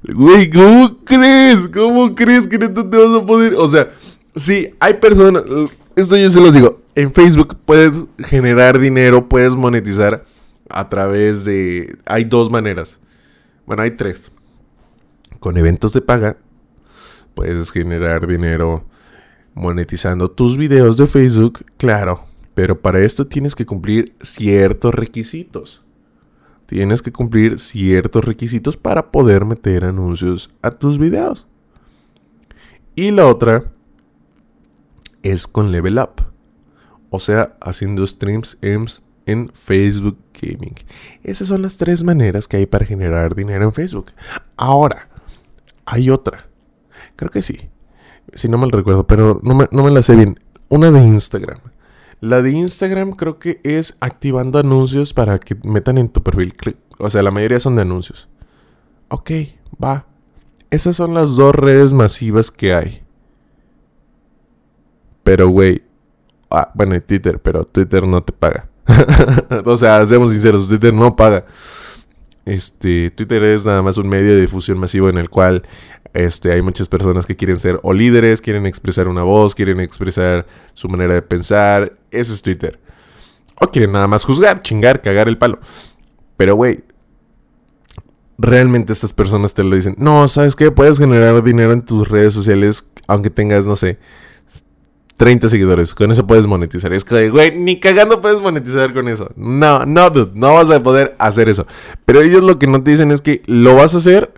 Güey, 0.03 0.51
¿cómo 0.51 0.99
crees? 1.03 1.67
¿Cómo 1.73 2.15
crees 2.15 2.47
que 2.47 2.59
neta 2.59 2.87
te 2.91 2.99
vas 2.99 3.23
a 3.23 3.25
poder? 3.25 3.55
O 3.55 3.67
sea, 3.67 3.89
sí, 4.37 4.75
hay 4.81 4.95
personas. 4.95 5.45
Esto 5.97 6.17
yo 6.17 6.31
se 6.31 6.41
los 6.41 6.55
digo. 6.55 6.81
En 6.95 7.13
Facebook 7.13 7.57
puedes 7.65 7.93
generar 8.19 8.79
dinero, 8.79 9.29
puedes 9.29 9.55
monetizar 9.55 10.25
a 10.69 10.89
través 10.89 11.45
de. 11.45 11.97
Hay 12.07 12.25
dos 12.25 12.51
maneras. 12.51 12.99
Bueno, 13.67 13.83
hay 13.83 13.93
tres. 13.93 14.31
Con 15.41 15.57
eventos 15.57 15.93
de 15.93 16.01
paga, 16.01 16.37
puedes 17.35 17.71
generar 17.71 18.27
dinero 18.27 18.85
monetizando 19.55 20.31
tus 20.31 20.57
videos 20.57 20.97
de 20.97 21.07
Facebook, 21.07 21.65
claro. 21.77 22.25
Pero 22.55 22.81
para 22.81 23.01
esto 23.01 23.27
tienes 23.27 23.55
que 23.55 23.67
cumplir 23.67 24.15
ciertos 24.21 24.95
requisitos. 24.95 25.83
Tienes 26.67 27.03
que 27.03 27.13
cumplir 27.13 27.59
ciertos 27.59 28.25
requisitos 28.25 28.77
para 28.77 29.11
poder 29.11 29.45
meter 29.45 29.85
anuncios 29.85 30.51
a 30.63 30.71
tus 30.71 30.99
videos. 30.99 31.47
Y 32.95 33.11
la 33.11 33.27
otra 33.27 33.73
es 35.25 35.49
con 35.49 35.73
Level 35.73 35.99
Up. 35.99 36.25
O 37.11 37.19
sea, 37.19 37.57
haciendo 37.61 38.07
streams 38.07 38.59
en 38.61 39.51
Facebook 39.53 40.19
Gaming. 40.41 40.75
Esas 41.23 41.49
son 41.49 41.63
las 41.63 41.77
tres 41.77 42.05
maneras 42.05 42.47
que 42.47 42.59
hay 42.59 42.67
para 42.67 42.85
generar 42.85 43.35
dinero 43.35 43.65
en 43.65 43.73
Facebook. 43.73 44.13
Ahora, 44.57 45.09
hay 45.87 46.11
otra. 46.11 46.47
Creo 47.17 47.31
que 47.31 47.43
sí. 47.43 47.71
Si 48.35 48.49
no 48.49 48.59
mal 48.59 48.71
recuerdo, 48.71 49.07
pero 49.07 49.41
no 49.43 49.55
me, 49.55 49.67
no 49.71 49.85
me 49.85 49.91
la 49.91 50.03
sé 50.03 50.15
bien. 50.15 50.39
Una 50.69 50.91
de 50.91 51.01
Instagram. 51.01 51.59
La 52.21 52.43
de 52.43 52.51
Instagram 52.51 53.13
creo 53.13 53.39
que 53.39 53.61
es 53.65 53.97
activando 54.01 54.59
anuncios 54.59 55.13
para 55.13 55.39
que 55.39 55.57
metan 55.63 55.99
en 55.99 56.09
tu 56.09 56.23
perfil. 56.23 56.55
O 56.99 57.11
sea, 57.11 57.23
la 57.23 57.31
mayoría 57.31 57.61
son 57.61 57.77
de 57.77 57.83
anuncios. 57.83 58.29
Ok, 59.09 59.31
va. 59.83 60.07
Esas 60.71 60.97
son 60.97 61.15
las 61.15 61.37
dos 61.37 61.55
redes 61.55 61.93
masivas 61.93 62.51
que 62.51 62.75
hay. 62.75 63.04
Pero, 65.25 65.49
güey. 65.49 65.83
Ah, 66.51 66.71
bueno, 66.75 67.01
Twitter, 67.01 67.41
pero 67.41 67.65
Twitter 67.65 68.07
no 68.07 68.23
te 68.23 68.33
paga. 68.33 68.69
o 69.65 69.77
sea, 69.77 70.05
seamos 70.07 70.31
sinceros, 70.31 70.69
Twitter 70.69 70.95
no 70.95 71.17
paga. 71.17 71.47
Este, 72.45 73.11
Twitter 73.11 73.43
es 73.43 73.65
nada 73.65 73.83
más 73.83 73.97
un 73.97 74.09
medio 74.09 74.35
de 74.35 74.43
difusión 74.43 74.79
masivo 74.79 75.09
en 75.09 75.17
el 75.17 75.31
cual 75.31 75.63
este, 76.13 76.53
hay 76.53 76.61
muchas 76.61 76.89
personas 76.89 77.25
que 77.25 77.35
quieren 77.35 77.59
ser 77.59 77.81
o 77.83 77.93
líderes, 77.95 78.43
quieren 78.43 78.67
expresar 78.67 79.09
una 79.09 79.23
voz, 79.23 79.55
quieren 79.55 79.81
expresar 79.81 80.47
su 80.75 80.89
manera 80.89 81.15
de 81.15 81.23
pensar. 81.23 81.97
Eso 82.11 82.35
es 82.35 82.43
Twitter. 82.43 82.79
O 83.61 83.71
quieren 83.71 83.93
nada 83.93 84.07
más 84.07 84.25
juzgar, 84.25 84.63
chingar, 84.63 85.01
cagar 85.01 85.27
el 85.27 85.39
palo. 85.39 85.59
Pero, 86.37 86.55
güey, 86.55 86.85
realmente 88.37 88.93
estas 88.93 89.13
personas 89.13 89.55
te 89.55 89.65
lo 89.65 89.75
dicen. 89.75 89.95
No, 89.99 90.29
¿sabes 90.29 90.55
qué? 90.55 90.71
Puedes 90.71 90.99
generar 90.99 91.43
dinero 91.43 91.73
en 91.73 91.85
tus 91.85 92.09
redes 92.09 92.35
sociales 92.35 92.85
aunque 93.07 93.31
tengas, 93.31 93.67
no 93.67 93.77
sé, 93.77 93.99
30 95.17 95.49
seguidores. 95.49 95.95
Con 95.95 96.11
eso 96.11 96.27
puedes 96.27 96.47
monetizar. 96.47 96.93
Es 96.93 97.05
que, 97.05 97.31
güey, 97.31 97.57
ni 97.57 97.81
cagando 97.81 98.21
puedes 98.21 98.41
monetizar 98.41 98.93
con 98.93 99.09
eso. 99.09 99.31
No, 99.37 99.85
no, 99.87 100.11
dude, 100.11 100.33
no 100.35 100.55
vas 100.55 100.71
a 100.71 100.83
poder 100.83 101.15
hacer 101.19 101.49
eso. 101.49 101.67
Pero 102.05 102.21
ellos 102.21 102.43
lo 102.43 102.59
que 102.59 102.67
no 102.67 102.83
te 102.83 102.91
dicen 102.91 103.11
es 103.11 103.21
que 103.23 103.43
lo 103.47 103.77
vas 103.77 103.95
a 103.95 103.99
hacer, 103.99 104.33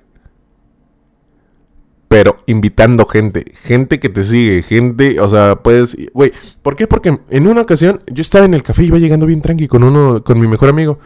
pero 2.08 2.38
invitando 2.46 3.04
gente. 3.06 3.44
Gente 3.54 3.98
que 3.98 4.08
te 4.08 4.24
sigue, 4.24 4.62
gente, 4.62 5.20
o 5.20 5.28
sea, 5.28 5.56
puedes, 5.56 5.96
güey, 6.12 6.32
¿por 6.62 6.76
qué? 6.76 6.86
Porque 6.86 7.18
en 7.30 7.46
una 7.46 7.62
ocasión 7.62 8.00
yo 8.06 8.20
estaba 8.20 8.44
en 8.44 8.54
el 8.54 8.62
café 8.62 8.84
y 8.84 8.86
iba 8.86 8.98
llegando 8.98 9.26
bien 9.26 9.42
tranqui 9.42 9.68
con 9.68 9.82
uno, 9.82 10.22
con 10.22 10.38
mi 10.38 10.46
mejor 10.46 10.68
amigo. 10.68 10.98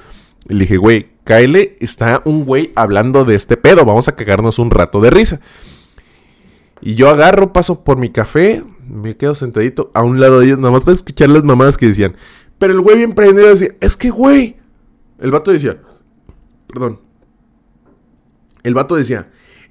Le 0.48 0.60
dije, 0.60 0.78
güey, 0.78 1.08
Kyle, 1.24 1.76
está 1.80 2.22
un 2.24 2.44
güey 2.44 2.72
hablando 2.74 3.24
de 3.24 3.34
este 3.34 3.56
pedo, 3.56 3.84
vamos 3.84 4.08
a 4.08 4.16
cagarnos 4.16 4.58
un 4.58 4.70
rato 4.70 5.00
de 5.00 5.10
risa. 5.10 5.40
Y 6.80 6.94
yo 6.94 7.10
agarro, 7.10 7.52
paso 7.52 7.84
por 7.84 7.98
mi 7.98 8.08
café, 8.08 8.62
me 8.90 9.16
quedo 9.16 9.34
sentadito 9.34 9.90
a 9.94 10.02
un 10.02 10.20
lado 10.20 10.40
de 10.40 10.46
ellos, 10.46 10.58
nada 10.58 10.72
más 10.72 10.84
para 10.84 10.94
escuchar 10.94 11.28
las 11.28 11.44
mamadas 11.44 11.76
que 11.76 11.86
decían. 11.86 12.16
Pero 12.58 12.72
el 12.72 12.80
güey 12.80 12.98
bien 12.98 13.14
prendido 13.14 13.48
decía, 13.48 13.74
es 13.80 13.96
que 13.96 14.10
güey. 14.10 14.56
El 15.18 15.30
vato 15.30 15.50
decía, 15.52 15.80
perdón. 16.66 17.00
El 18.62 18.74
vato 18.74 18.96
decía, 18.96 19.30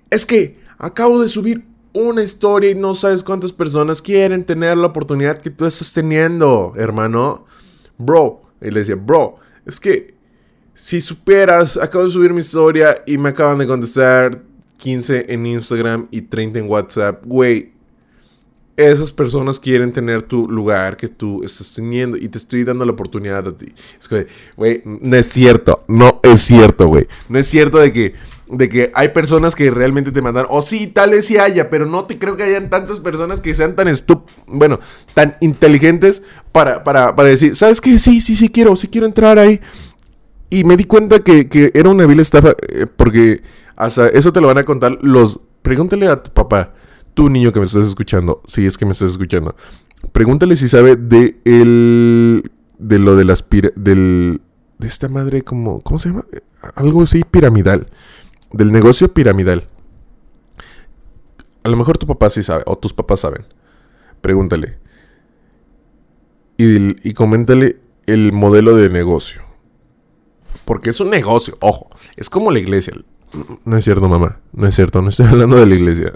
es 0.10 0.26
que 0.26 0.60
acabo 0.78 1.22
de 1.22 1.30
subir 1.30 1.66
una 1.94 2.22
historia 2.22 2.72
y 2.72 2.76
no 2.76 2.94
sabes 2.94 3.24
cuántas 3.24 3.54
personas 3.54 4.02
quieren 4.02 4.44
tener 4.44 4.78
la 4.78 4.88
oportunidad 4.88 5.42
que 5.42 5.50
tú 5.50 5.66
estás 5.66 5.94
teniendo, 5.94 6.74
hermano. 6.76 7.46
Bro, 7.98 8.42
y 8.62 8.72
le 8.72 8.80
decía, 8.80 8.96
bro, 8.96 9.36
es 9.66 9.80
que 9.80 10.16
si 10.74 11.02
supieras, 11.02 11.78
acabo 11.78 12.06
de 12.06 12.12
subir 12.12 12.34
mi 12.34 12.40
historia 12.40 13.04
y 13.06 13.18
me 13.18 13.30
acaban 13.30 13.58
de 13.58 13.68
contestar 13.68 14.44
15 14.78 15.26
en 15.34 15.46
Instagram 15.46 16.08
y 16.10 16.22
30 16.22 16.60
en 16.60 16.70
WhatsApp. 16.70 17.26
Güey, 17.26 17.74
esas 18.88 19.12
personas 19.12 19.60
quieren 19.60 19.92
tener 19.92 20.22
tu 20.24 20.48
lugar 20.48 20.96
que 20.96 21.10
tú 21.10 21.44
estás 21.44 21.74
teniendo 21.76 22.16
y 22.16 22.30
te 22.30 22.38
estoy 22.38 22.64
dando 22.64 22.86
la 22.86 22.94
oportunidad 22.94 23.46
a 23.46 23.58
ti. 23.58 23.74
Es 24.00 24.08
que, 24.08 24.28
güey, 24.56 24.82
no 24.86 25.18
es 25.18 25.28
cierto, 25.28 25.84
no 25.90 26.22
es 26.24 26.40
cierto, 26.40 26.88
güey. 26.88 27.08
No 27.28 27.38
es 27.40 27.48
cierto 27.48 27.80
de 27.80 27.92
que, 27.92 28.14
de 28.50 28.70
que 28.70 28.92
hay 28.96 29.10
personas 29.10 29.54
que 29.54 29.70
realmente 29.70 30.14
te 30.14 30.22
mandan, 30.22 30.46
o 30.50 30.62
sí, 30.62 30.88
tal 30.88 31.10
vez 31.10 31.26
sí 31.26 31.38
haya, 31.38 31.70
pero 31.70 31.86
no 31.86 32.06
te 32.06 32.18
creo 32.18 32.38
que 32.38 32.44
hayan 32.44 32.70
tantas 32.70 33.02
personas 33.02 33.42
que 33.42 33.54
sean 33.54 33.76
tan 33.76 33.90
estup, 33.90 34.30
bueno, 34.48 34.80
tan 35.14 35.36
inteligentes 35.42 36.24
para, 36.54 36.84
para, 36.86 37.16
para 37.18 37.30
decir, 37.30 37.58
¿sabes 37.58 37.82
qué? 37.82 38.00
Sí, 38.00 38.22
sí, 38.22 38.38
sí 38.38 38.48
quiero, 38.48 38.78
sí 38.78 38.88
quiero 38.88 39.08
entrar 39.08 39.38
ahí. 39.40 39.60
Y 40.50 40.64
me 40.64 40.78
di 40.78 40.86
cuenta 40.86 41.20
que, 41.20 41.50
que 41.50 41.72
era 41.74 41.90
una 41.90 42.06
vil 42.06 42.22
estafa, 42.22 42.56
eh, 42.70 42.88
porque 42.88 43.44
hasta 43.76 44.08
eso 44.08 44.32
te 44.32 44.40
lo 44.40 44.48
van 44.48 44.58
a 44.58 44.66
contar 44.66 44.98
los... 45.02 45.42
Pregúntale 45.62 46.08
a 46.08 46.24
tu 46.24 46.32
papá 46.32 46.74
tú 47.20 47.30
niño 47.30 47.52
que 47.52 47.60
me 47.60 47.66
estás 47.66 47.86
escuchando, 47.86 48.42
si 48.46 48.66
es 48.66 48.78
que 48.78 48.86
me 48.86 48.94
estás 48.94 49.12
escuchando, 49.12 49.54
pregúntale 50.14 50.56
si 50.56 50.70
sabe 50.70 50.96
de 50.96 51.38
el 51.44 52.50
de 52.78 52.98
lo 52.98 53.18
de 53.18 53.26
las 53.26 53.46
del 53.76 54.40
de 54.78 54.88
esta 54.88 55.10
madre 55.10 55.42
como 55.42 55.82
¿cómo 55.82 56.00
se 56.00 56.08
llama? 56.10 56.24
Algo 56.76 57.04
así 57.04 57.24
piramidal, 57.30 57.88
del 58.54 58.72
negocio 58.72 59.14
piramidal. 59.14 59.68
A 61.64 61.68
lo 61.68 61.76
mejor 61.76 61.98
tu 61.98 62.08
papá 62.08 62.30
sí 62.30 62.42
sabe 62.42 62.64
o 62.66 62.78
tus 62.78 62.94
papás 62.94 63.20
saben. 63.20 63.44
Pregúntale. 64.22 64.78
Y, 66.56 67.10
y 67.10 67.14
coméntale 67.14 67.82
el 68.06 68.32
modelo 68.32 68.78
de 68.78 68.90
negocio. 68.90 69.42
Porque 70.64 70.92
es 70.92 71.02
un 71.02 71.10
negocio, 71.10 71.58
ojo, 71.60 71.90
es 72.16 72.30
como 72.30 72.50
la 72.50 72.60
iglesia. 72.60 72.94
No 73.66 73.76
es 73.76 73.84
cierto, 73.84 74.08
mamá. 74.08 74.40
No 74.54 74.68
es 74.68 74.76
cierto, 74.76 75.02
no 75.02 75.10
estoy 75.10 75.26
hablando 75.30 75.58
de 75.58 75.66
la 75.66 75.76
iglesia. 75.76 76.14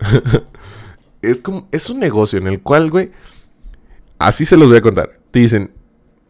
Es 1.24 1.42
como, 1.42 1.68
es 1.72 1.90
un 1.90 2.00
negocio 2.00 2.40
en 2.40 2.48
el 2.48 2.62
cual, 2.62 2.90
güey, 2.92 3.12
así 4.20 4.46
se 4.46 4.58
los 4.58 4.68
voy 4.68 4.78
a 4.78 4.82
contar. 4.82 5.20
Te 5.32 5.40
dicen, 5.40 5.72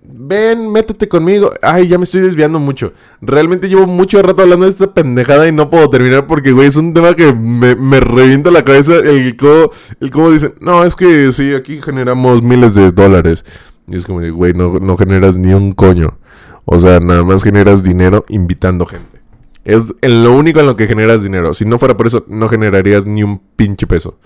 ven, 0.03 0.71
métete 0.71 1.07
conmigo. 1.07 1.51
Ay, 1.61 1.87
ya 1.87 1.97
me 1.97 2.03
estoy 2.03 2.21
desviando 2.21 2.59
mucho. 2.59 2.93
Realmente 3.21 3.69
llevo 3.69 3.85
mucho 3.85 4.21
rato 4.21 4.41
hablando 4.41 4.65
de 4.65 4.71
esta 4.71 4.93
pendejada 4.93 5.47
y 5.47 5.51
no 5.51 5.69
puedo 5.69 5.89
terminar 5.89 6.27
porque, 6.27 6.51
güey, 6.51 6.67
es 6.67 6.75
un 6.75 6.93
tema 6.93 7.15
que 7.15 7.33
me, 7.33 7.75
me 7.75 7.99
revienta 7.99 8.51
la 8.51 8.63
cabeza. 8.63 8.97
El 8.97 9.35
cómo, 9.37 9.71
el 9.99 10.11
cómo 10.11 10.31
dicen, 10.31 10.53
no, 10.59 10.83
es 10.83 10.95
que 10.95 11.31
sí, 11.31 11.53
aquí 11.53 11.81
generamos 11.81 12.43
miles 12.43 12.75
de 12.75 12.91
dólares. 12.91 13.45
Y 13.87 13.97
es 13.97 14.05
como, 14.05 14.21
güey, 14.33 14.53
no, 14.53 14.79
no 14.79 14.97
generas 14.97 15.37
ni 15.37 15.53
un 15.53 15.73
coño. 15.73 16.17
O 16.65 16.79
sea, 16.79 16.99
nada 16.99 17.23
más 17.23 17.43
generas 17.43 17.83
dinero 17.83 18.25
invitando 18.29 18.85
gente. 18.85 19.21
Es 19.65 19.93
lo 20.01 20.33
único 20.33 20.59
en 20.59 20.65
lo 20.65 20.75
que 20.75 20.87
generas 20.87 21.23
dinero. 21.23 21.53
Si 21.53 21.65
no 21.65 21.77
fuera 21.77 21.95
por 21.95 22.07
eso, 22.07 22.25
no 22.27 22.49
generarías 22.49 23.05
ni 23.05 23.23
un 23.23 23.39
pinche 23.55 23.87
peso. 23.87 24.17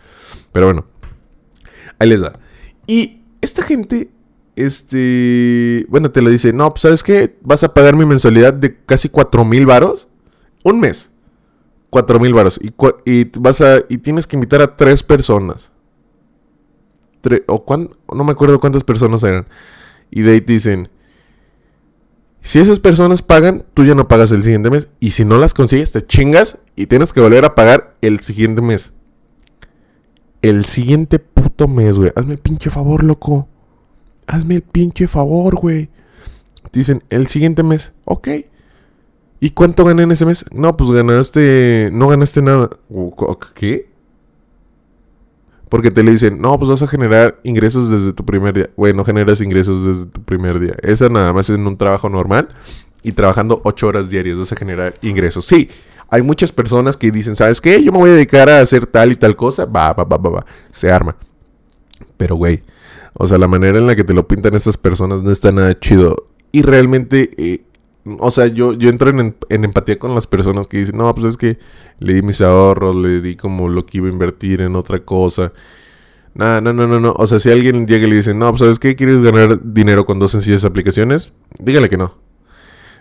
Pero 0.52 0.68
bueno, 0.68 0.86
ahí 2.00 2.10
les 2.10 2.24
va. 2.24 2.40
Y 2.88 3.22
esta 3.42 3.62
gente 3.64 4.10
este, 4.58 5.86
bueno, 5.88 6.10
te 6.10 6.22
lo 6.22 6.32
dice, 6.32 6.52
no, 6.52 6.72
pues 6.72 6.82
sabes 6.82 7.04
qué, 7.04 7.38
vas 7.42 7.64
a 7.64 7.76
pagar 7.76 7.96
mi 7.96 8.06
mensualidad 8.06 8.54
de 8.54 8.76
casi 8.86 9.08
4 9.08 9.46
mil 9.46 9.68
varos, 9.68 10.08
un 10.64 10.80
mes, 10.80 11.12
4 11.92 12.20
mil 12.20 12.34
varos, 12.34 12.60
y, 12.60 13.30
vas 13.40 13.62
a, 13.62 13.84
y 13.88 14.00
tienes 14.00 14.26
que 14.26 14.36
invitar 14.36 14.64
a 14.64 14.76
tres 14.76 15.04
personas, 15.04 15.72
o 17.46 17.66
no 18.16 18.24
me 18.24 18.32
acuerdo 18.32 18.60
cuántas 18.60 18.84
personas 18.84 19.24
eran, 19.24 19.46
y 20.10 20.22
de 20.22 20.32
ahí 20.32 20.42
te 20.42 20.54
dicen, 20.54 20.90
si 22.42 22.58
esas 22.58 22.80
personas 22.80 23.22
pagan, 23.22 23.64
tú 23.76 23.86
ya 23.86 23.94
no 23.94 24.08
pagas 24.08 24.32
el 24.32 24.42
siguiente 24.42 24.72
mes, 24.72 24.90
y 25.00 25.12
si 25.12 25.24
no 25.24 25.38
las 25.38 25.54
consigues, 25.54 25.92
te 25.92 26.04
chingas 26.04 26.58
y 26.76 26.88
tienes 26.88 27.14
que 27.14 27.22
volver 27.22 27.46
a 27.46 27.54
pagar 27.54 27.96
el 28.02 28.22
siguiente 28.22 28.64
mes. 28.64 28.94
El 30.50 30.66
siguiente 30.66 31.20
puto 31.20 31.68
mes, 31.68 31.98
güey. 31.98 32.12
Hazme 32.16 32.38
pinche 32.38 32.70
favor, 32.70 33.04
loco 33.04 33.48
hazme 34.28 34.56
el 34.56 34.62
pinche 34.62 35.08
favor, 35.08 35.56
güey. 35.56 35.90
dicen, 36.72 37.02
el 37.10 37.28
siguiente 37.28 37.64
mes, 37.64 37.94
ok. 38.06 38.28
¿Y 39.40 39.52
cuánto 39.52 39.86
gané 39.86 40.04
en 40.04 40.12
ese 40.12 40.26
mes? 40.26 40.46
No, 40.52 40.76
pues 40.78 40.92
ganaste, 40.92 41.90
no 41.94 42.08
ganaste 42.08 42.42
nada. 42.42 42.70
¿Qué? 43.54 43.90
Porque 45.70 45.92
te 45.92 46.04
le 46.04 46.12
dicen, 46.12 46.40
no, 46.42 46.58
pues 46.58 46.70
vas 46.70 46.82
a 46.82 46.88
generar 46.88 47.40
ingresos 47.44 47.90
desde 47.90 48.14
tu 48.14 48.26
primer 48.26 48.54
día. 48.54 48.70
Güey, 48.76 48.94
no 48.94 49.04
generas 49.04 49.42
ingresos 49.42 49.86
desde 49.86 50.06
tu 50.06 50.22
primer 50.24 50.60
día. 50.60 50.76
Esa 50.82 51.10
nada 51.10 51.34
más 51.34 51.50
es 51.50 51.56
en 51.58 51.68
un 51.68 51.78
trabajo 51.78 52.10
normal 52.10 52.50
y 53.04 53.12
trabajando 53.12 53.62
ocho 53.64 53.88
horas 53.88 54.10
diarias 54.10 54.38
vas 54.38 54.52
a 54.52 54.56
generar 54.56 54.96
ingresos. 55.02 55.46
Sí, 55.46 55.70
hay 56.10 56.22
muchas 56.22 56.52
personas 56.52 56.98
que 56.98 57.12
dicen, 57.12 57.36
¿sabes 57.36 57.60
qué? 57.62 57.84
Yo 57.84 57.92
me 57.92 57.98
voy 58.00 58.10
a 58.12 58.14
dedicar 58.14 58.50
a 58.50 58.60
hacer 58.60 58.88
tal 58.88 59.12
y 59.12 59.16
tal 59.16 59.36
cosa. 59.36 59.66
Va, 59.66 59.94
va, 59.94 60.04
va, 60.04 60.18
va, 60.18 60.30
va. 60.30 60.46
Se 60.72 60.92
arma. 60.92 61.16
Pero, 62.16 62.36
güey, 62.36 62.64
o 63.14 63.28
sea, 63.28 63.38
la 63.38 63.48
manera 63.48 63.78
en 63.78 63.88
la 63.88 63.96
que 63.96 64.04
te 64.04 64.14
lo 64.14 64.28
pintan 64.28 64.54
estas 64.54 64.78
personas 64.78 65.24
no 65.24 65.32
está 65.32 65.52
nada 65.52 65.78
chido. 65.80 66.28
Y 66.52 66.62
realmente, 66.62 67.32
eh, 67.38 67.62
o 68.20 68.32
sea, 68.32 68.48
yo, 68.48 68.74
yo 68.74 68.90
entro 68.90 69.10
en, 69.10 69.36
empatía 69.50 70.00
con 70.00 70.16
las 70.16 70.28
personas 70.28 70.68
que 70.68 70.78
dicen, 70.78 70.98
no, 70.98 71.14
pues 71.14 71.26
es 71.26 71.38
que 71.38 71.60
le 72.00 72.14
di 72.14 72.22
mis 72.22 72.42
ahorros, 72.42 72.96
le 72.96 73.22
di 73.22 73.36
como 73.36 73.68
lo 73.68 73.86
que 73.86 73.98
iba 73.98 74.08
a 74.08 74.12
invertir 74.12 74.62
en 74.62 74.76
otra 74.76 75.04
cosa. 75.04 75.52
No, 76.34 76.62
no, 76.62 76.72
no, 76.72 76.88
no, 76.88 77.00
no. 77.00 77.14
O 77.18 77.28
sea, 77.28 77.40
si 77.40 77.52
alguien 77.52 77.86
llega 77.86 78.08
y 78.08 78.10
le 78.10 78.16
dice, 78.18 78.34
no, 78.34 78.50
pues 78.50 78.60
sabes 78.60 78.80
qué, 78.80 78.96
quieres 78.96 79.22
ganar 79.22 79.60
dinero 79.64 80.06
con 80.06 80.20
dos 80.20 80.32
sencillas 80.32 80.64
aplicaciones, 80.64 81.34
dígale 81.60 81.90
que 81.90 81.98
no. 81.98 82.14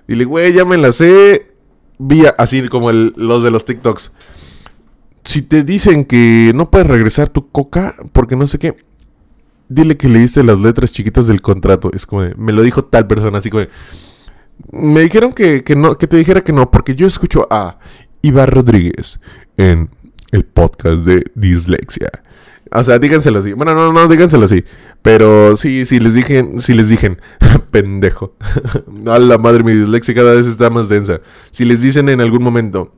Dile, 0.09 0.25
güey, 0.25 0.53
ya 0.53 0.65
me 0.65 0.77
la 0.77 0.93
sé. 0.93 1.56
Vía, 1.99 2.35
así 2.39 2.69
como 2.69 2.93
los 2.93 3.43
de 3.43 3.51
los 3.51 3.65
TikToks. 3.65 4.13
Si 5.25 5.43
te 5.43 5.65
dicen 5.65 6.05
que 6.05 6.53
no 6.55 6.71
puedes 6.71 6.87
regresar 6.87 7.29
tu 7.29 7.51
coca, 7.51 7.97
porque 8.13 8.37
no 8.37 8.47
sé 8.47 8.59
qué, 8.59 8.77
dile 9.69 9.97
que 9.97 10.09
leíste 10.09 10.45
las 10.45 10.61
letras 10.61 10.93
chiquitas 10.93 11.27
del 11.27 11.43
contrato. 11.43 11.91
Es 11.93 12.07
como, 12.07 12.23
me 12.37 12.53
lo 12.53 12.63
dijo 12.63 12.85
tal 12.85 13.07
persona, 13.07 13.39
así 13.39 13.51
como, 13.51 13.65
me 14.73 15.01
dijeron 15.01 15.33
que, 15.33 15.63
no, 15.77 15.97
que 15.97 16.07
te 16.07 16.17
dijera 16.17 16.43
que 16.43 16.53
no, 16.53 16.71
porque 16.71 16.95
yo 16.95 17.07
escucho 17.07 17.47
a 17.51 17.79
Ibar 18.23 18.53
Rodríguez 18.53 19.21
en 19.57 19.91
el 20.33 20.45
podcast 20.45 21.03
de 21.03 21.25
Dislexia. 21.35 22.11
O 22.73 22.85
sea, 22.85 22.99
díganselo 22.99 23.39
así. 23.39 23.53
Bueno, 23.53 23.75
no, 23.75 23.93
no, 23.93 24.09
díganselo 24.09 24.45
así. 24.45 24.65
Pero 25.03 25.57
sí, 25.57 25.87
sí 25.87 26.01
les 26.01 26.15
dije, 26.15 26.49
si 26.59 26.75
les 26.75 26.89
dije, 26.89 27.17
pendejo. 27.71 28.37
a 29.07 29.19
la 29.19 29.39
madre, 29.39 29.63
mi 29.63 29.73
dislexia 29.73 30.15
cada 30.15 30.35
vez 30.35 30.47
está 30.47 30.71
más 30.71 30.89
densa. 30.89 31.21
Si 31.51 31.65
les 31.65 31.83
dicen 31.83 32.09
en 32.09 32.21
algún 32.21 32.43
momento, 32.43 32.93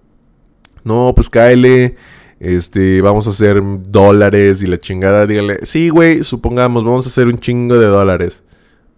no, 0.85 1.13
pues 1.15 1.29
cáele 1.29 1.97
este, 2.41 3.01
vamos 3.01 3.27
a 3.27 3.31
hacer 3.31 3.61
dólares 3.89 4.63
y 4.63 4.67
la 4.67 4.79
chingada, 4.79 5.27
dígale, 5.27 5.67
sí, 5.67 5.89
güey, 5.89 6.23
supongamos, 6.23 6.85
vamos 6.85 7.07
a 7.07 7.09
hacer 7.09 7.27
un 7.27 7.39
chingo 7.39 7.79
de 7.79 7.87
dólares. 7.87 8.45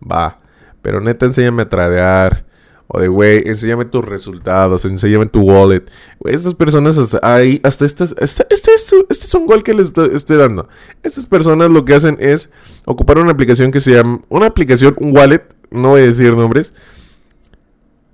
Va, 0.00 0.40
pero 0.82 1.00
neta, 1.00 1.26
enséñame 1.26 1.62
a 1.62 1.68
tradear. 1.68 2.44
O 2.92 2.98
de, 2.98 3.06
güey, 3.06 3.44
enséñame 3.46 3.84
tus 3.84 4.04
resultados, 4.04 4.84
enséñame 4.84 5.26
tu 5.26 5.42
wallet. 5.42 5.84
estas 6.24 6.54
personas, 6.54 6.98
hasta 6.98 7.40
este, 7.40 7.84
este, 7.86 8.04
este, 8.20 8.72
este, 8.74 8.96
es 9.08 9.34
un 9.34 9.46
gol 9.46 9.62
que 9.62 9.74
les 9.74 9.92
estoy, 10.12 10.36
dando. 10.36 10.68
Estas 11.04 11.24
personas 11.26 11.70
lo 11.70 11.84
que 11.84 11.94
hacen 11.94 12.16
es 12.18 12.50
ocupar 12.86 13.18
una 13.18 13.30
aplicación 13.30 13.70
que 13.70 13.78
se 13.78 13.92
llama, 13.92 14.20
una 14.28 14.46
aplicación, 14.46 14.96
un 14.98 15.16
wallet, 15.16 15.44
no 15.70 15.90
voy 15.90 16.00
a 16.00 16.06
decir 16.06 16.34
nombres, 16.34 16.74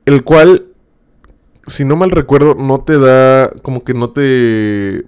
el 0.04 0.25
cual 0.25 0.66
si 1.66 1.87
no 1.87 1.97
mal 1.97 2.11
recuerdo, 2.11 2.54
no 2.54 2.80
te 2.80 2.99
da, 2.99 3.50
como 3.62 3.83
que 3.83 3.95
no 3.95 4.11
te... 4.11 5.06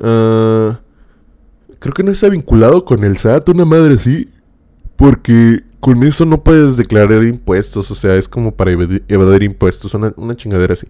Ah, 0.00 0.78
creo 1.80 1.94
que 1.94 2.04
no 2.04 2.12
está 2.12 2.28
vinculado 2.28 2.84
con 2.84 3.02
el 3.02 3.16
SAT, 3.16 3.48
una 3.48 3.64
madre 3.64 3.98
sí. 3.98 4.30
Porque 4.94 5.64
con 5.80 6.02
eso 6.02 6.24
no 6.24 6.42
puedes 6.42 6.76
declarar 6.76 7.22
impuestos, 7.24 7.90
o 7.90 7.94
sea, 7.94 8.16
es 8.16 8.28
como 8.28 8.54
para 8.54 8.72
evadir, 8.72 9.42
impuestos, 9.42 9.94
una, 9.94 10.36
chingadera 10.36 10.72
así. 10.72 10.86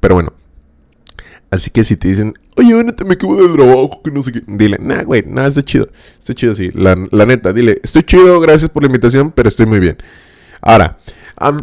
Pero 0.00 0.14
bueno. 0.14 0.32
Así 1.50 1.70
que 1.70 1.84
si 1.84 1.96
te 1.96 2.08
dicen, 2.08 2.34
oye, 2.56 2.82
neta, 2.82 3.04
me 3.04 3.16
quedo 3.16 3.46
de 3.46 3.54
trabajo, 3.54 4.00
que 4.02 4.10
no 4.10 4.22
sé 4.22 4.32
qué. 4.32 4.42
Dile, 4.46 4.76
nah, 4.80 5.04
güey, 5.04 5.22
nada, 5.26 5.48
está 5.48 5.62
chido. 5.62 5.88
Está 6.18 6.34
chido 6.34 6.52
así. 6.52 6.70
La, 6.72 6.96
la 7.10 7.26
neta, 7.26 7.52
dile, 7.52 7.78
estoy 7.82 8.02
chido, 8.02 8.40
gracias 8.40 8.70
por 8.70 8.82
la 8.82 8.88
invitación, 8.88 9.30
pero 9.30 9.48
estoy 9.48 9.66
muy 9.66 9.78
bien. 9.78 9.96
Ahora, 10.60 10.98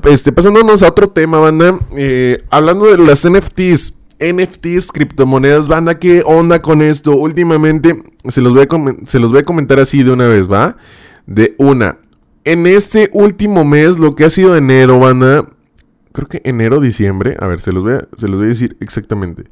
este, 0.10 0.32
pasándonos 0.32 0.84
a 0.84 0.90
otro 0.90 1.10
tema, 1.10 1.40
banda. 1.40 1.80
Eh, 1.96 2.44
hablando 2.50 2.86
de 2.86 2.98
las 2.98 3.28
NFTs. 3.28 3.98
NFTs, 4.22 4.92
criptomonedas, 4.92 5.68
banda, 5.68 5.98
¿qué 5.98 6.22
onda 6.24 6.62
con 6.62 6.84
esto? 6.84 7.16
Últimamente 7.16 8.04
se 8.28 8.40
los, 8.42 8.54
voy 8.54 8.68
se 9.08 9.18
los 9.18 9.32
voy 9.32 9.40
a 9.40 9.44
comentar 9.44 9.80
así 9.80 10.04
de 10.04 10.12
una 10.12 10.28
vez, 10.28 10.48
¿va? 10.50 10.78
De 11.26 11.56
una. 11.58 11.98
En 12.44 12.68
este 12.68 13.10
último 13.14 13.66
mes, 13.66 14.00
lo 14.00 14.16
que 14.16 14.26
ha 14.26 14.30
sido 14.30 14.56
enero, 14.56 15.00
banda. 15.00 15.46
Creo 16.12 16.28
que 16.28 16.42
enero, 16.44 16.80
diciembre. 16.80 17.38
A 17.40 17.48
ver, 17.48 17.62
se 17.62 17.72
los 17.72 17.84
voy 17.84 17.94
a, 17.94 18.48
decir 18.48 18.78
exactamente. 18.80 19.44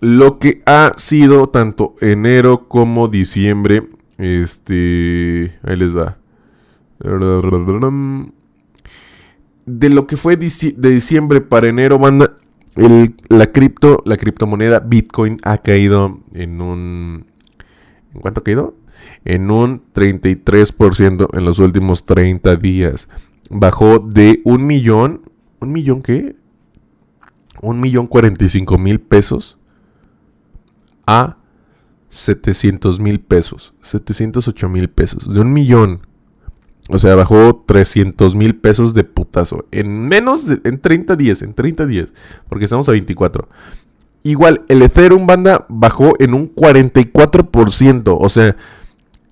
Lo 0.00 0.38
que 0.38 0.62
ha 0.66 0.92
sido 0.96 1.48
tanto 1.48 1.94
enero 2.00 2.68
como 2.68 3.08
diciembre. 3.08 3.88
Este. 4.16 5.56
Ahí 5.62 5.76
les 5.76 5.94
va 5.94 6.18
de 9.66 9.88
lo 9.90 10.06
que 10.06 10.16
fue 10.16 10.36
de 10.36 10.90
diciembre 10.90 11.40
para 11.40 11.68
enero, 11.68 11.98
banda, 11.98 12.34
la 13.28 13.52
cripto, 13.52 14.02
la 14.04 14.16
criptomoneda 14.16 14.80
Bitcoin 14.80 15.38
ha 15.42 15.58
caído 15.58 16.20
en 16.32 16.60
un... 16.60 17.26
¿En 18.14 18.20
cuánto 18.20 18.40
ha 18.40 18.44
caído? 18.44 18.74
En 19.28 19.50
un 19.52 19.84
33% 19.92 21.28
en 21.38 21.44
los 21.44 21.60
últimos 21.60 22.04
30 22.04 22.56
días. 22.56 23.08
Bajó 23.50 24.00
de 24.00 24.40
un 24.44 24.66
millón... 24.66 25.22
¿Un 25.60 25.70
millón 25.72 26.02
qué? 26.02 26.34
Un 27.62 27.78
millón 27.78 28.06
45 28.06 28.78
mil 28.78 29.00
pesos 29.00 29.58
a 31.06 31.36
700 32.08 33.00
mil 33.00 33.20
pesos. 33.20 33.74
708 33.82 34.68
mil 34.68 34.88
pesos. 34.88 35.32
De 35.32 35.40
un 35.40 35.52
millón 35.52 36.00
o 36.88 36.98
sea, 36.98 37.14
bajó 37.14 37.64
300 37.66 38.34
mil 38.34 38.56
pesos 38.56 38.94
de 38.94 39.04
putazo. 39.04 39.66
En 39.70 40.08
menos 40.08 40.46
de, 40.46 40.60
en 40.64 40.80
30 40.80 41.16
días, 41.16 41.42
en 41.42 41.52
30 41.52 41.86
días. 41.86 42.12
Porque 42.48 42.64
estamos 42.64 42.88
a 42.88 42.92
24. 42.92 43.46
Igual, 44.22 44.64
el 44.68 44.82
Ethereum 44.82 45.26
banda 45.26 45.66
bajó 45.68 46.14
en 46.18 46.32
un 46.32 46.52
44%. 46.54 48.16
O 48.18 48.28
sea, 48.30 48.56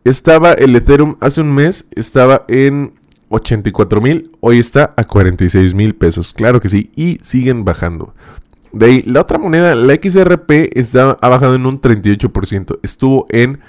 estaba 0.08 0.52
el 0.52 0.75
Ethereum 0.76 1.16
hace 1.20 1.40
un 1.40 1.54
mes, 1.54 1.88
estaba 1.94 2.44
en 2.48 2.92
84 3.28 4.00
mil. 4.00 4.30
Hoy 4.40 4.58
está 4.58 4.94
a 4.96 5.04
46 5.04 5.75
mil 5.75 5.94
pesos. 5.94 6.32
Claro 6.32 6.60
que 6.60 6.68
sí. 6.68 6.90
Y 6.94 7.18
siguen 7.22 7.64
bajando. 7.64 8.14
De 8.72 8.86
ahí, 8.86 9.02
la 9.02 9.22
otra 9.22 9.38
moneda, 9.38 9.75
la 9.75 9.94
XRP, 9.94 10.78
está, 10.78 11.18
ha 11.20 11.28
bajado 11.28 11.54
en 11.54 11.66
un 11.66 11.80
38%. 11.80 12.78
Estuvo 12.82 13.26
en 13.30 13.60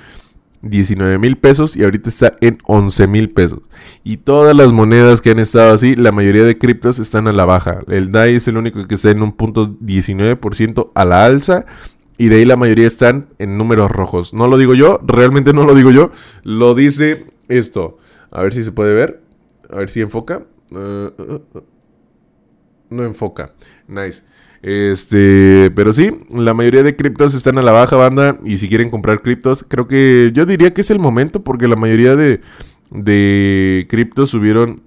19 0.62 1.18
mil 1.18 1.38
pesos 1.38 1.76
y 1.76 1.84
ahorita 1.84 2.10
está 2.10 2.36
en 2.42 2.58
11 2.66 3.08
mil 3.08 3.30
pesos. 3.32 3.62
Y 4.04 4.18
todas 4.18 4.56
las 4.56 4.74
monedas 4.74 5.22
que 5.22 5.32
han 5.32 5.40
estado 5.40 5.74
así, 5.74 5.96
la 5.96 6.12
mayoría 6.12 6.44
de 6.44 6.58
criptos 6.58 7.00
están 7.00 7.28
a 7.28 7.34
la 7.34 7.46
baja. 7.46 7.80
El 7.88 8.12
DAI 8.12 8.36
es 8.36 8.48
el 8.48 8.58
único 8.58 8.86
que 8.86 8.96
está 8.96 9.10
en 9.12 9.22
un 9.22 9.32
punto 9.32 9.68
19% 9.80 10.92
a 10.94 11.06
la 11.06 11.26
alza. 11.26 11.66
Y 12.18 12.30
de 12.30 12.38
ahí 12.38 12.46
la 12.46 12.56
mayoría 12.58 12.88
están 12.88 13.30
en 13.38 13.58
números 13.58 13.92
rojos. 13.92 14.34
No 14.34 14.48
lo 14.48 14.58
digo 14.58 14.74
yo, 14.74 15.00
realmente 15.06 15.54
no 15.54 15.66
lo 15.66 15.76
digo 15.76 15.92
yo. 15.92 16.12
Lo 16.44 16.74
dice 16.74 17.26
esto. 17.48 17.98
A 18.32 18.42
ver 18.42 18.54
si 18.54 18.64
se 18.64 18.72
puede 18.72 18.94
ver. 18.94 19.22
A 19.70 19.78
ver 19.78 19.90
si 19.90 20.02
enfoca. 20.02 20.44
Uh, 20.72 20.78
uh, 20.78 21.42
uh, 21.54 21.64
no 22.90 23.04
enfoca. 23.04 23.54
Nice. 23.88 24.24
Este, 24.62 25.72
pero 25.76 25.94
sí, 25.94 26.12
la 26.34 26.54
mayoría 26.54 26.84
de 26.84 26.96
criptos 26.96 27.34
están 27.36 27.58
a 27.58 27.62
la 27.62 27.72
baja 27.72 27.96
banda 27.96 28.40
y 28.44 28.58
si 28.58 28.68
quieren 28.68 28.90
comprar 28.90 29.22
criptos, 29.22 29.64
creo 29.68 29.88
que 29.88 30.32
yo 30.34 30.46
diría 30.46 30.74
que 30.74 30.82
es 30.82 30.90
el 30.90 31.00
momento 31.00 31.44
porque 31.44 31.68
la 31.68 31.76
mayoría 31.76 32.16
de, 32.16 32.42
de 32.90 33.86
criptos 33.90 34.32
subieron 34.32 34.82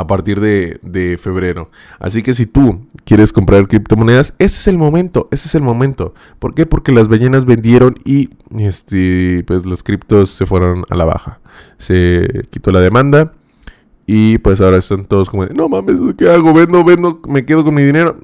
a 0.00 0.06
partir 0.06 0.40
de, 0.40 1.18
febrero. 1.20 1.70
Así 1.98 2.22
que 2.22 2.32
si 2.32 2.46
tú 2.46 2.86
quieres 3.04 3.32
comprar 3.34 3.68
criptomonedas, 3.68 4.34
ese 4.38 4.58
es 4.58 4.68
el 4.68 4.78
momento, 4.78 5.28
ese 5.30 5.48
es 5.48 5.54
el 5.54 5.62
momento. 5.62 6.14
¿Por 6.38 6.54
qué? 6.54 6.64
Porque 6.64 6.90
las 6.90 7.08
ballenas 7.08 7.44
vendieron 7.44 7.96
y 8.04 8.30
este, 8.58 9.44
pues 9.46 9.66
los 9.66 9.82
criptos 9.82 10.30
se 10.30 10.46
fueron 10.46 10.86
a 10.88 10.96
la 10.96 11.04
baja. 11.04 11.40
Se 11.76 12.44
quitó 12.48 12.72
la 12.72 12.80
demanda 12.80 13.34
y 14.06 14.38
pues 14.38 14.62
ahora 14.62 14.78
están 14.78 15.04
todos 15.04 15.28
como, 15.28 15.44
no 15.46 15.68
mames, 15.68 16.00
¿qué 16.16 16.30
hago? 16.30 16.54
Vendo, 16.54 16.82
vendo, 16.82 17.20
me 17.28 17.44
quedo 17.44 17.62
con 17.62 17.74
mi 17.74 17.82
dinero. 17.82 18.16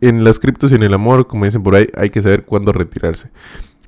En 0.00 0.24
las 0.24 0.40
criptos 0.40 0.72
y 0.72 0.74
en 0.74 0.82
el 0.82 0.94
amor, 0.94 1.28
como 1.28 1.44
dicen 1.44 1.62
por 1.62 1.76
ahí, 1.76 1.86
hay 1.96 2.10
que 2.10 2.22
saber 2.22 2.44
cuándo 2.44 2.72
retirarse. 2.72 3.30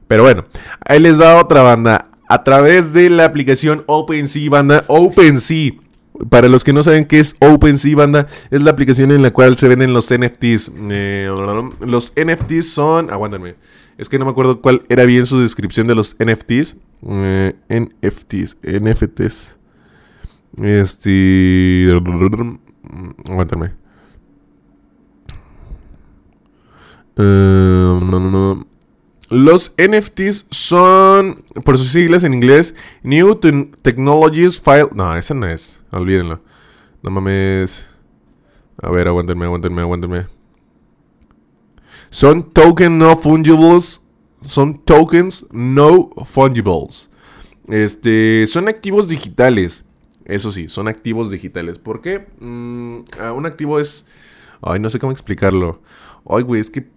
Pero 0.07 0.23
bueno, 0.23 0.45
ahí 0.87 1.01
les 1.01 1.21
va 1.21 1.41
otra 1.41 1.63
banda. 1.63 2.09
A 2.29 2.45
través 2.45 2.93
de 2.93 3.11
la 3.11 3.25
aplicación 3.25 3.83
OpenSea, 3.87 4.51
banda, 4.51 4.85
OpenSea 4.87 5.73
para 6.29 6.49
los 6.49 6.65
que 6.65 6.73
no 6.73 6.83
saben 6.83 7.05
qué 7.05 7.19
es 7.19 7.37
OpenSea, 7.41 7.97
banda, 7.97 8.27
es 8.51 8.63
la 8.63 8.71
aplicación 8.71 9.11
en 9.11 9.23
la 9.23 9.31
cual 9.31 9.57
se 9.57 9.69
venden 9.69 9.93
los 9.93 10.13
NFTs. 10.13 10.73
Eh, 10.91 11.31
los 11.81 12.13
NFTs 12.17 12.69
son. 12.69 13.11
Aguántame. 13.11 13.57
Es 13.99 14.09
que 14.09 14.19
no 14.19 14.25
me 14.25 14.31
acuerdo 14.31 14.61
cuál 14.61 14.83
era 14.89 15.05
bien 15.05 15.27
su 15.27 15.41
descripción 15.41 15.87
de 15.87 15.95
los 15.95 16.17
NFTs. 16.19 16.77
Eh, 17.09 17.55
NFTs. 17.69 18.59
NFTs. 18.63 19.59
Este. 20.63 21.89
Aguántame. 23.29 23.73
Eh, 27.17 27.99
no, 28.03 28.21
no, 28.21 28.31
no. 28.31 28.67
Los 29.29 29.75
NFTs 29.77 30.47
son, 30.51 31.43
por 31.65 31.77
sus 31.79 31.89
siglas 31.89 32.23
en 32.23 32.33
inglés, 32.33 32.77
New 33.03 33.35
Technologies 33.83 34.61
File. 34.61 34.89
No, 34.95 35.17
esa 35.17 35.35
no 35.35 35.49
es. 35.49 35.83
Olvídenlo. 35.97 36.41
No 37.03 37.11
mames. 37.11 37.89
A 38.83 38.91
ver, 38.91 39.09
aguántenme, 39.09 39.45
aguántenme, 39.47 39.81
aguántenme. 39.81 40.27
Son 42.11 42.43
token 42.43 42.99
no 42.99 43.17
fungibles. 43.17 44.03
Son 44.45 44.79
tokens 44.79 45.47
no 45.51 46.11
fungibles. 46.25 47.11
Este, 47.69 48.47
son 48.47 48.69
activos 48.69 49.09
digitales. 49.09 49.85
Eso 50.25 50.53
sí, 50.53 50.69
son 50.69 50.89
activos 50.89 51.31
digitales. 51.31 51.79
¿Por 51.79 52.01
qué? 52.01 52.27
Mm, 52.41 53.01
ah, 53.21 53.33
un 53.33 53.47
activo 53.47 53.81
es... 53.81 54.07
Ay, 54.61 54.81
no 54.81 54.91
sé 54.91 54.99
cómo 54.99 55.13
explicarlo. 55.13 55.81
Ay, 56.29 56.43
güey, 56.43 56.61
es 56.61 56.71
que 56.71 56.89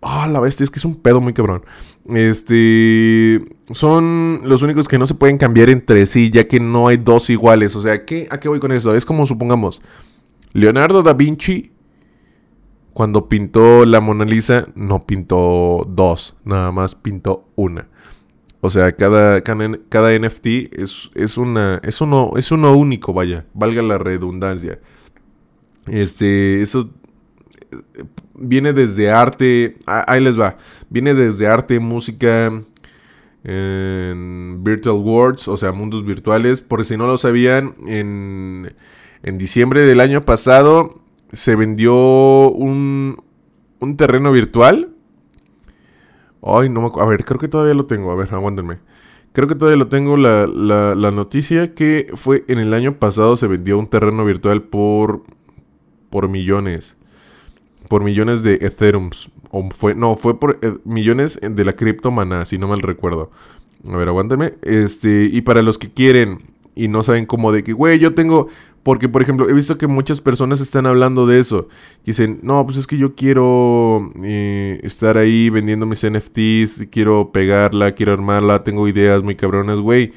Ah, 0.00 0.28
la 0.28 0.38
bestia, 0.40 0.64
es 0.64 0.70
que 0.70 0.78
es 0.78 0.84
un 0.84 0.96
pedo 0.96 1.20
muy 1.20 1.32
cabrón. 1.32 1.64
Este. 2.06 3.40
Son 3.72 4.42
los 4.44 4.62
únicos 4.62 4.86
que 4.86 4.98
no 4.98 5.06
se 5.06 5.14
pueden 5.14 5.38
cambiar 5.38 5.70
entre 5.70 6.06
sí, 6.06 6.30
ya 6.30 6.46
que 6.46 6.60
no 6.60 6.88
hay 6.88 6.96
dos 6.98 7.30
iguales. 7.30 7.74
O 7.74 7.80
sea, 7.80 8.04
¿qué, 8.04 8.28
¿a 8.30 8.38
qué 8.38 8.48
voy 8.48 8.60
con 8.60 8.72
eso? 8.72 8.94
Es 8.94 9.04
como 9.04 9.26
supongamos: 9.26 9.82
Leonardo 10.52 11.02
da 11.02 11.14
Vinci, 11.14 11.72
cuando 12.92 13.28
pintó 13.28 13.84
la 13.84 14.00
Mona 14.00 14.24
Lisa, 14.24 14.68
no 14.76 15.04
pintó 15.04 15.84
dos, 15.88 16.36
nada 16.44 16.70
más 16.70 16.94
pintó 16.94 17.48
una. 17.56 17.88
O 18.60 18.70
sea, 18.70 18.92
cada, 18.92 19.40
cada, 19.42 20.18
NFT 20.18 20.46
es, 20.72 21.10
es, 21.14 21.38
una, 21.38 21.80
es, 21.84 22.00
uno, 22.00 22.32
es 22.36 22.50
uno 22.50 22.76
único, 22.76 23.12
vaya, 23.12 23.46
valga 23.54 23.82
la 23.82 23.98
redundancia. 23.98 24.80
Este, 25.86 26.60
eso 26.60 26.90
viene 28.38 28.72
desde 28.72 29.10
arte, 29.10 29.76
ahí 29.86 30.22
les 30.22 30.38
va, 30.38 30.56
viene 30.88 31.14
desde 31.14 31.46
arte, 31.46 31.80
música, 31.80 32.52
virtual 33.44 34.96
worlds, 34.96 35.48
o 35.48 35.56
sea, 35.56 35.72
mundos 35.72 36.04
virtuales. 36.04 36.60
Por 36.60 36.84
si 36.84 36.96
no 36.96 37.06
lo 37.06 37.18
sabían, 37.18 37.74
en, 37.86 38.74
en 39.22 39.38
diciembre 39.38 39.82
del 39.82 40.00
año 40.00 40.24
pasado 40.24 41.00
se 41.32 41.56
vendió 41.56 41.94
un, 42.50 43.22
un 43.80 43.96
terreno 43.96 44.32
virtual. 44.32 44.90
Ay, 46.42 46.68
no 46.68 46.92
A 47.00 47.04
ver, 47.06 47.24
creo 47.24 47.40
que 47.40 47.48
todavía 47.48 47.74
lo 47.74 47.86
tengo. 47.86 48.12
A 48.12 48.16
ver, 48.16 48.32
aguántenme. 48.32 48.78
Creo 49.32 49.46
que 49.46 49.54
todavía 49.54 49.78
lo 49.78 49.88
tengo 49.88 50.16
la, 50.16 50.46
la, 50.46 50.94
la 50.94 51.10
noticia 51.10 51.74
que 51.74 52.10
fue 52.14 52.44
en 52.48 52.58
el 52.58 52.72
año 52.74 52.98
pasado 52.98 53.36
se 53.36 53.46
vendió 53.46 53.78
un 53.78 53.86
terreno 53.86 54.24
virtual 54.24 54.62
por, 54.62 55.22
por 56.10 56.28
millones 56.28 56.96
por 57.88 58.04
millones 58.04 58.42
de 58.42 58.54
Ethereum. 58.54 59.10
O 59.50 59.68
fue, 59.70 59.94
no, 59.94 60.16
fue 60.16 60.38
por 60.38 60.58
eh, 60.62 60.74
millones 60.84 61.38
de 61.42 61.64
la 61.64 61.74
criptomana, 61.74 62.44
si 62.44 62.58
no 62.58 62.68
mal 62.68 62.80
recuerdo. 62.80 63.30
A 63.86 63.96
ver, 63.96 64.08
aguántame. 64.08 64.54
Este, 64.62 65.28
y 65.32 65.40
para 65.42 65.62
los 65.62 65.78
que 65.78 65.88
quieren 65.88 66.40
y 66.74 66.88
no 66.88 67.02
saben 67.02 67.26
cómo 67.26 67.50
de 67.50 67.64
que, 67.64 67.72
güey, 67.72 67.98
yo 67.98 68.14
tengo. 68.14 68.48
Porque, 68.84 69.08
por 69.08 69.20
ejemplo, 69.20 69.48
he 69.48 69.52
visto 69.52 69.76
que 69.76 69.86
muchas 69.86 70.20
personas 70.20 70.60
están 70.60 70.86
hablando 70.86 71.26
de 71.26 71.40
eso. 71.40 71.68
Dicen, 72.04 72.38
no, 72.42 72.64
pues 72.64 72.78
es 72.78 72.86
que 72.86 72.96
yo 72.96 73.14
quiero 73.14 74.12
eh, 74.22 74.80
estar 74.82 75.18
ahí 75.18 75.50
vendiendo 75.50 75.84
mis 75.84 76.06
NFTs, 76.08 76.86
quiero 76.90 77.30
pegarla, 77.32 77.92
quiero 77.92 78.12
armarla, 78.12 78.62
tengo 78.62 78.88
ideas 78.88 79.22
muy 79.22 79.34
cabronas, 79.34 79.80
güey. 79.80 80.12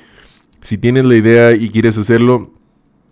Si 0.62 0.78
tienes 0.78 1.04
la 1.06 1.16
idea 1.16 1.52
y 1.54 1.70
quieres 1.70 1.98
hacerlo 1.98 2.52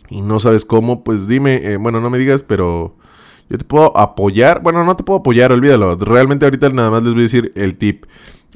y 0.10 0.22
no 0.22 0.40
sabes 0.40 0.64
cómo, 0.64 1.04
pues 1.04 1.28
dime, 1.28 1.74
eh, 1.74 1.78
bueno, 1.78 2.00
no 2.00 2.10
me 2.10 2.20
digas, 2.20 2.44
pero 2.44 2.96
yo 3.50 3.58
te 3.58 3.66
puedo 3.66 3.98
apoyar. 3.98 4.62
Bueno, 4.62 4.84
no 4.84 4.96
te 4.96 5.04
puedo 5.04 5.20
apoyar, 5.20 5.52
olvídalo. 5.52 5.96
Realmente 5.96 6.46
ahorita 6.46 6.70
nada 6.70 6.92
más 6.92 7.04
les 7.04 7.14
voy 7.14 7.22
a 7.22 7.24
decir 7.24 7.52
el 7.56 7.76
tip. 7.76 8.06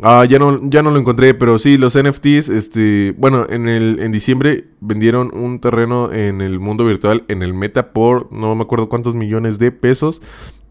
Ah, 0.02 0.26
ya 0.26 0.40
no, 0.40 0.60
ya 0.70 0.82
no 0.82 0.90
lo 0.90 0.98
encontré, 0.98 1.36
pero 1.36 1.60
sí, 1.60 1.78
los 1.78 1.96
NFTs, 1.96 2.50
este, 2.50 3.14
bueno, 3.18 3.46
en 3.48 3.68
el, 3.68 4.00
en 4.00 4.12
diciembre 4.12 4.66
vendieron 4.80 5.30
un 5.36 5.60
terreno 5.60 6.12
en 6.12 6.42
el 6.42 6.60
mundo 6.60 6.84
virtual, 6.84 7.26
en 7.28 7.44
el 7.44 7.54
meta, 7.54 7.94
por 7.94 8.32
no 8.32 8.56
me 8.56 8.64
acuerdo 8.64 8.90
cuántos 8.90 9.14
millones 9.14 9.60
de 9.60 9.72
pesos, 9.72 10.20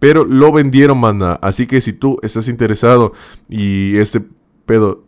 pero 0.01 0.25
lo 0.25 0.51
vendieron, 0.51 0.99
manda. 0.99 1.35
Así 1.35 1.69
que 1.69 1.81
si 1.81 1.93
tú 1.93 2.19
estás 2.23 2.49
interesado 2.49 3.13
y 3.49 3.97
este 3.99 4.23
pedo, 4.67 5.05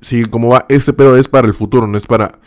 sí, 0.00 0.24
como 0.24 0.48
va, 0.48 0.66
este 0.68 0.92
pedo 0.92 1.16
es 1.16 1.28
para 1.28 1.46
el 1.46 1.54
futuro, 1.54 1.86
no 1.86 1.96
es 1.96 2.08
para, 2.08 2.40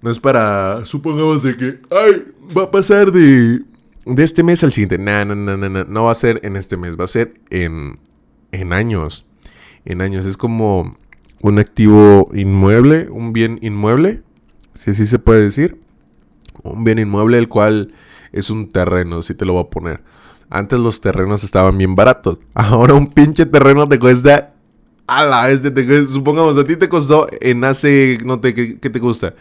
no 0.00 0.10
es 0.10 0.18
para, 0.18 0.86
supongamos 0.86 1.42
de 1.42 1.54
que, 1.54 1.80
ay, 1.90 2.24
va 2.56 2.62
a 2.62 2.70
pasar 2.70 3.12
de 3.12 3.60
de 4.04 4.22
este 4.22 4.42
mes 4.42 4.64
al 4.64 4.72
siguiente. 4.72 4.98
No, 4.98 5.24
no, 5.24 5.34
no, 5.34 5.56
no, 5.56 5.84
no. 5.84 6.04
va 6.04 6.12
a 6.12 6.14
ser 6.14 6.40
en 6.42 6.56
este 6.56 6.76
mes, 6.76 6.98
va 6.98 7.04
a 7.04 7.08
ser 7.08 7.34
en, 7.50 7.98
en 8.50 8.72
años. 8.72 9.26
En 9.84 10.00
años. 10.00 10.26
Es 10.26 10.36
como 10.36 10.96
un 11.42 11.58
activo 11.58 12.30
inmueble, 12.34 13.08
un 13.10 13.32
bien 13.32 13.58
inmueble, 13.62 14.22
si 14.74 14.90
así 14.90 15.06
se 15.06 15.18
puede 15.18 15.42
decir. 15.42 15.80
Un 16.62 16.84
bien 16.84 16.98
inmueble, 16.98 17.38
el 17.38 17.48
cual 17.48 17.92
es 18.32 18.50
un 18.50 18.70
terreno, 18.70 19.22
si 19.22 19.34
te 19.34 19.44
lo 19.44 19.54
voy 19.54 19.64
a 19.64 19.70
poner. 19.70 20.02
Antes 20.50 20.78
los 20.78 21.00
terrenos 21.00 21.44
estaban 21.44 21.78
bien 21.78 21.96
baratos. 21.96 22.38
Ahora 22.54 22.94
un 22.94 23.08
pinche 23.08 23.46
terreno 23.46 23.88
te 23.88 23.98
cuesta. 23.98 24.54
A 25.06 25.50
este 25.50 25.70
te 25.70 26.06
supongamos, 26.06 26.56
a 26.56 26.64
ti 26.64 26.76
te 26.76 26.88
costó 26.88 27.26
en 27.40 27.64
hace. 27.64 28.18
No 28.24 28.40
te, 28.40 28.54
¿qué, 28.54 28.78
¿qué, 28.78 28.88
te 28.88 28.98
gusta? 28.98 29.34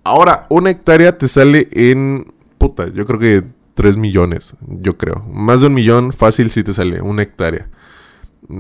Ahora, 0.03 0.45
una 0.51 0.69
hectárea 0.71 1.17
te 1.17 1.29
sale 1.29 1.69
en... 1.73 2.27
Puta, 2.59 2.93
yo 2.93 3.07
creo 3.07 3.19
que 3.19 3.45
3 3.75 3.97
millones. 3.97 4.57
Yo 4.67 4.99
creo. 4.99 5.25
Más 5.33 5.61
de 5.61 5.69
un 5.69 5.75
millón 5.75 6.13
fácil 6.13 6.51
si 6.51 6.63
te 6.63 6.75
sale 6.75 7.01
una 7.01 7.23
hectárea. 7.23 7.69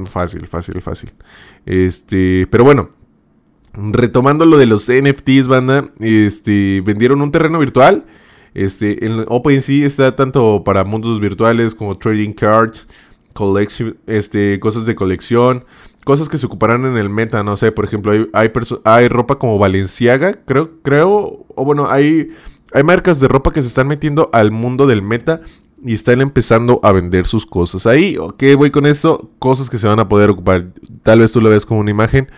Fácil, 0.06 0.46
fácil, 0.46 0.80
fácil. 0.80 1.12
Este, 1.66 2.46
pero 2.50 2.64
bueno, 2.64 2.90
retomando 3.74 4.46
lo 4.46 4.56
de 4.56 4.66
los 4.66 4.88
NFTs, 4.88 5.48
banda, 5.48 5.90
este, 6.00 6.80
vendieron 6.80 7.20
un 7.20 7.32
terreno 7.32 7.58
virtual. 7.58 8.04
Este, 8.54 9.04
en 9.04 9.24
OpenSea 9.28 9.84
está 9.84 10.14
tanto 10.14 10.62
para 10.64 10.84
mundos 10.84 11.20
virtuales 11.20 11.74
como 11.74 11.98
trading 11.98 12.32
cards, 12.32 12.86
collection, 13.32 13.96
este, 14.06 14.60
cosas 14.60 14.86
de 14.86 14.94
colección, 14.94 15.64
cosas 16.04 16.28
que 16.28 16.38
se 16.38 16.46
ocuparán 16.46 16.84
en 16.84 16.96
el 16.96 17.10
meta, 17.10 17.42
no 17.42 17.56
sé, 17.56 17.72
por 17.72 17.84
ejemplo, 17.84 18.12
hay, 18.12 18.28
hay, 18.32 18.50
hay 18.84 19.08
ropa 19.08 19.38
como 19.38 19.58
Valenciaga, 19.58 20.34
creo, 20.46 20.80
creo, 20.82 21.44
o 21.48 21.64
bueno, 21.64 21.90
hay, 21.90 22.30
hay 22.72 22.84
marcas 22.84 23.18
de 23.18 23.26
ropa 23.26 23.52
que 23.52 23.60
se 23.60 23.68
están 23.68 23.88
metiendo 23.88 24.30
al 24.32 24.52
mundo 24.52 24.86
del 24.86 25.02
meta 25.02 25.40
y 25.84 25.92
están 25.92 26.22
empezando 26.22 26.80
a 26.82 26.92
vender 26.92 27.26
sus 27.26 27.44
cosas 27.44 27.86
ahí. 27.86 28.16
¿Ok? 28.16 28.42
Voy 28.56 28.70
con 28.70 28.86
eso. 28.86 29.30
Cosas 29.38 29.68
que 29.68 29.76
se 29.76 29.86
van 29.86 30.00
a 30.00 30.08
poder 30.08 30.30
ocupar. 30.30 30.72
Tal 31.02 31.18
vez 31.20 31.32
tú 31.32 31.42
lo 31.42 31.50
ves 31.50 31.66
como 31.66 31.80
una 31.80 31.90
imagen. 31.90 32.28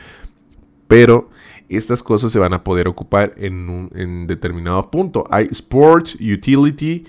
Pero 0.88 1.30
estas 1.68 2.02
cosas 2.02 2.32
se 2.32 2.40
van 2.40 2.54
a 2.54 2.64
poder 2.64 2.88
ocupar 2.88 3.34
en 3.36 3.68
un 3.68 4.26
determinado 4.26 4.90
punto. 4.90 5.24
Hay 5.30 5.46
sports, 5.52 6.16
utility. 6.16 7.04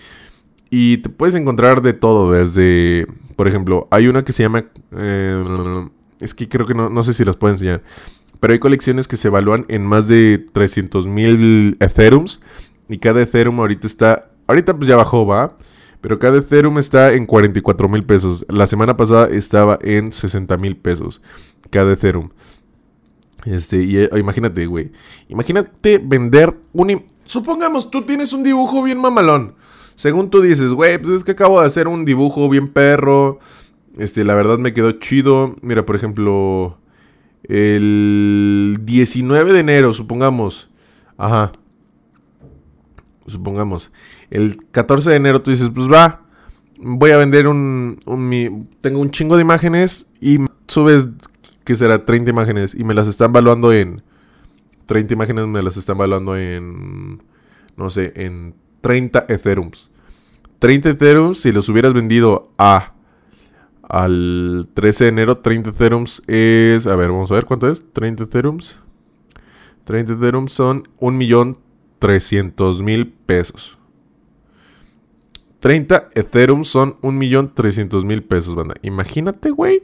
Y 0.69 0.97
te 0.97 1.09
puedes 1.09 1.33
encontrar 1.33 1.81
de 1.81 1.93
todo. 1.93 2.31
Desde, 2.31 3.07
por 3.35 3.47
ejemplo, 3.47 3.87
hay 3.89 4.07
una 4.07 4.23
que 4.23 4.31
se 4.31 4.43
llama... 4.43 4.65
Eh, 4.95 5.87
es 6.19 6.35
que 6.35 6.47
creo 6.47 6.67
que 6.67 6.75
no, 6.75 6.89
no 6.89 7.01
sé 7.01 7.13
si 7.13 7.25
las 7.25 7.35
puedo 7.35 7.53
enseñar. 7.53 7.81
Pero 8.39 8.53
hay 8.53 8.59
colecciones 8.59 9.07
que 9.07 9.17
se 9.17 9.29
evalúan 9.29 9.65
en 9.69 9.83
más 9.83 10.07
de 10.07 10.37
300 10.37 11.07
mil 11.07 11.77
Ethereums. 11.79 12.41
Y 12.89 12.99
cada 12.99 13.23
Ethereum 13.23 13.59
ahorita 13.59 13.87
está... 13.87 14.29
Ahorita 14.45 14.77
pues 14.77 14.87
ya 14.87 14.95
bajó, 14.95 15.25
va. 15.25 15.55
Pero 16.07 16.19
cada 16.19 16.37
Ethereum 16.37 16.77
está 16.77 17.11
en 17.11 17.25
44 17.25 17.89
mil 17.89 18.05
pesos. 18.05 18.45
La 18.47 18.65
semana 18.65 18.95
pasada 18.95 19.27
estaba 19.27 19.77
en 19.81 20.13
60 20.13 20.55
mil 20.55 20.77
pesos. 20.77 21.21
Cada 21.69 21.91
Ethereum. 21.91 22.29
Este, 23.43 23.83
y 23.83 23.97
eh, 23.97 24.09
imagínate, 24.15 24.67
güey. 24.67 24.93
Imagínate 25.27 25.97
vender 25.97 26.57
un... 26.71 27.03
Supongamos, 27.25 27.91
tú 27.91 28.03
tienes 28.03 28.31
un 28.31 28.41
dibujo 28.41 28.83
bien 28.83 28.99
mamalón. 28.99 29.55
Según 29.95 30.29
tú 30.29 30.39
dices, 30.39 30.71
güey, 30.71 30.97
pues 30.97 31.15
es 31.15 31.23
que 31.25 31.31
acabo 31.31 31.59
de 31.59 31.67
hacer 31.67 31.89
un 31.89 32.05
dibujo 32.05 32.47
bien 32.47 32.69
perro. 32.69 33.39
Este, 33.97 34.23
la 34.23 34.33
verdad 34.33 34.59
me 34.59 34.73
quedó 34.73 34.93
chido. 34.93 35.57
Mira, 35.61 35.85
por 35.85 35.97
ejemplo, 35.97 36.77
el 37.43 38.77
19 38.83 39.51
de 39.51 39.59
enero, 39.59 39.91
supongamos. 39.91 40.69
Ajá. 41.17 41.51
Supongamos 43.25 43.91
el 44.29 44.57
14 44.71 45.09
de 45.09 45.15
enero 45.15 45.41
tú 45.41 45.51
dices, 45.51 45.71
pues 45.73 45.91
va, 45.91 46.21
voy 46.79 47.11
a 47.11 47.17
vender 47.17 47.47
un, 47.47 47.99
tengo 48.81 48.99
un 48.99 49.11
chingo 49.11 49.35
de 49.35 49.41
imágenes 49.41 50.07
y 50.19 50.39
subes, 50.67 51.09
que 51.63 51.75
será 51.75 52.05
30 52.05 52.31
imágenes 52.31 52.75
y 52.75 52.83
me 52.83 52.93
las 52.93 53.07
están 53.07 53.33
valuando 53.33 53.71
en, 53.71 54.03
30 54.87 55.13
imágenes 55.13 55.45
me 55.47 55.61
las 55.61 55.77
están 55.77 55.99
valuando 55.99 56.35
en, 56.37 57.21
no 57.75 57.89
sé, 57.89 58.13
en 58.15 58.53
30 58.81 59.25
Ethereums. 59.27 59.91
30 60.59 60.91
Ethereums, 60.91 61.39
si 61.39 61.51
los 61.51 61.67
hubieras 61.69 61.93
vendido 61.93 62.51
a 62.57 62.93
al 63.87 64.67
13 64.73 65.03
de 65.05 65.09
enero, 65.09 65.37
30 65.37 65.69
Ethereums 65.69 66.23
es, 66.27 66.87
a 66.87 66.95
ver, 66.95 67.11
vamos 67.11 67.31
a 67.31 67.35
ver 67.35 67.45
cuánto 67.45 67.69
es, 67.69 67.83
30 67.93 68.23
Ethereums. 68.23 68.79
30 69.85 70.13
Ethereums 70.13 70.51
son 70.51 70.81
1.300.000 70.99 73.11
pesos. 73.25 73.76
30 75.59 76.09
Ethereum 76.13 76.63
son 76.63 76.97
1.300.000 77.01 78.27
pesos, 78.27 78.55
banda. 78.55 78.75
Imagínate, 78.81 79.49
güey. 79.49 79.83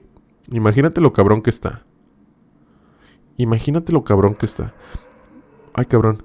Imagínate 0.52 1.02
lo 1.02 1.14
cabrón 1.14 1.42
que 1.42 1.50
está. 1.50 1.84
Imagínate 3.38 3.92
lo 3.92 4.04
cabrón 4.04 4.36
que 4.36 4.46
está. 4.46 4.74
Ay, 5.74 5.86
cabrón. 5.86 6.24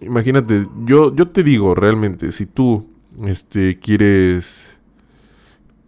Imagínate, 0.00 0.66
yo, 0.84 1.14
yo 1.14 1.28
te 1.28 1.42
digo 1.44 1.74
realmente, 1.74 2.32
si 2.32 2.46
tú 2.46 2.88
este, 3.24 3.78
quieres, 3.78 4.78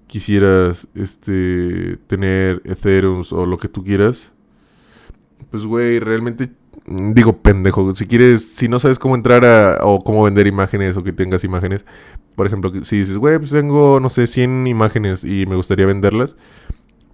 quisieras 0.06 0.86
este, 0.94 1.96
tener 2.06 2.60
Ethereum 2.64 3.22
o 3.30 3.46
lo 3.46 3.58
que 3.58 3.68
tú 3.68 3.82
quieras, 3.82 4.32
pues, 5.50 5.66
güey, 5.66 5.98
realmente 5.98 6.50
digo 6.86 7.38
pendejo, 7.38 7.94
si 7.94 8.06
quieres, 8.06 8.54
si 8.54 8.68
no 8.68 8.78
sabes 8.78 8.98
cómo 8.98 9.14
entrar 9.14 9.44
a, 9.44 9.84
o 9.84 10.00
cómo 10.00 10.24
vender 10.24 10.46
imágenes 10.46 10.96
o 10.96 11.04
que 11.04 11.12
tengas 11.12 11.44
imágenes, 11.44 11.84
por 12.34 12.46
ejemplo, 12.46 12.72
si 12.84 12.98
dices, 12.98 13.18
güey, 13.18 13.38
pues 13.38 13.50
tengo, 13.50 14.00
no 14.00 14.08
sé, 14.08 14.26
100 14.26 14.66
imágenes 14.66 15.22
y 15.24 15.44
me 15.46 15.56
gustaría 15.56 15.84
venderlas, 15.86 16.36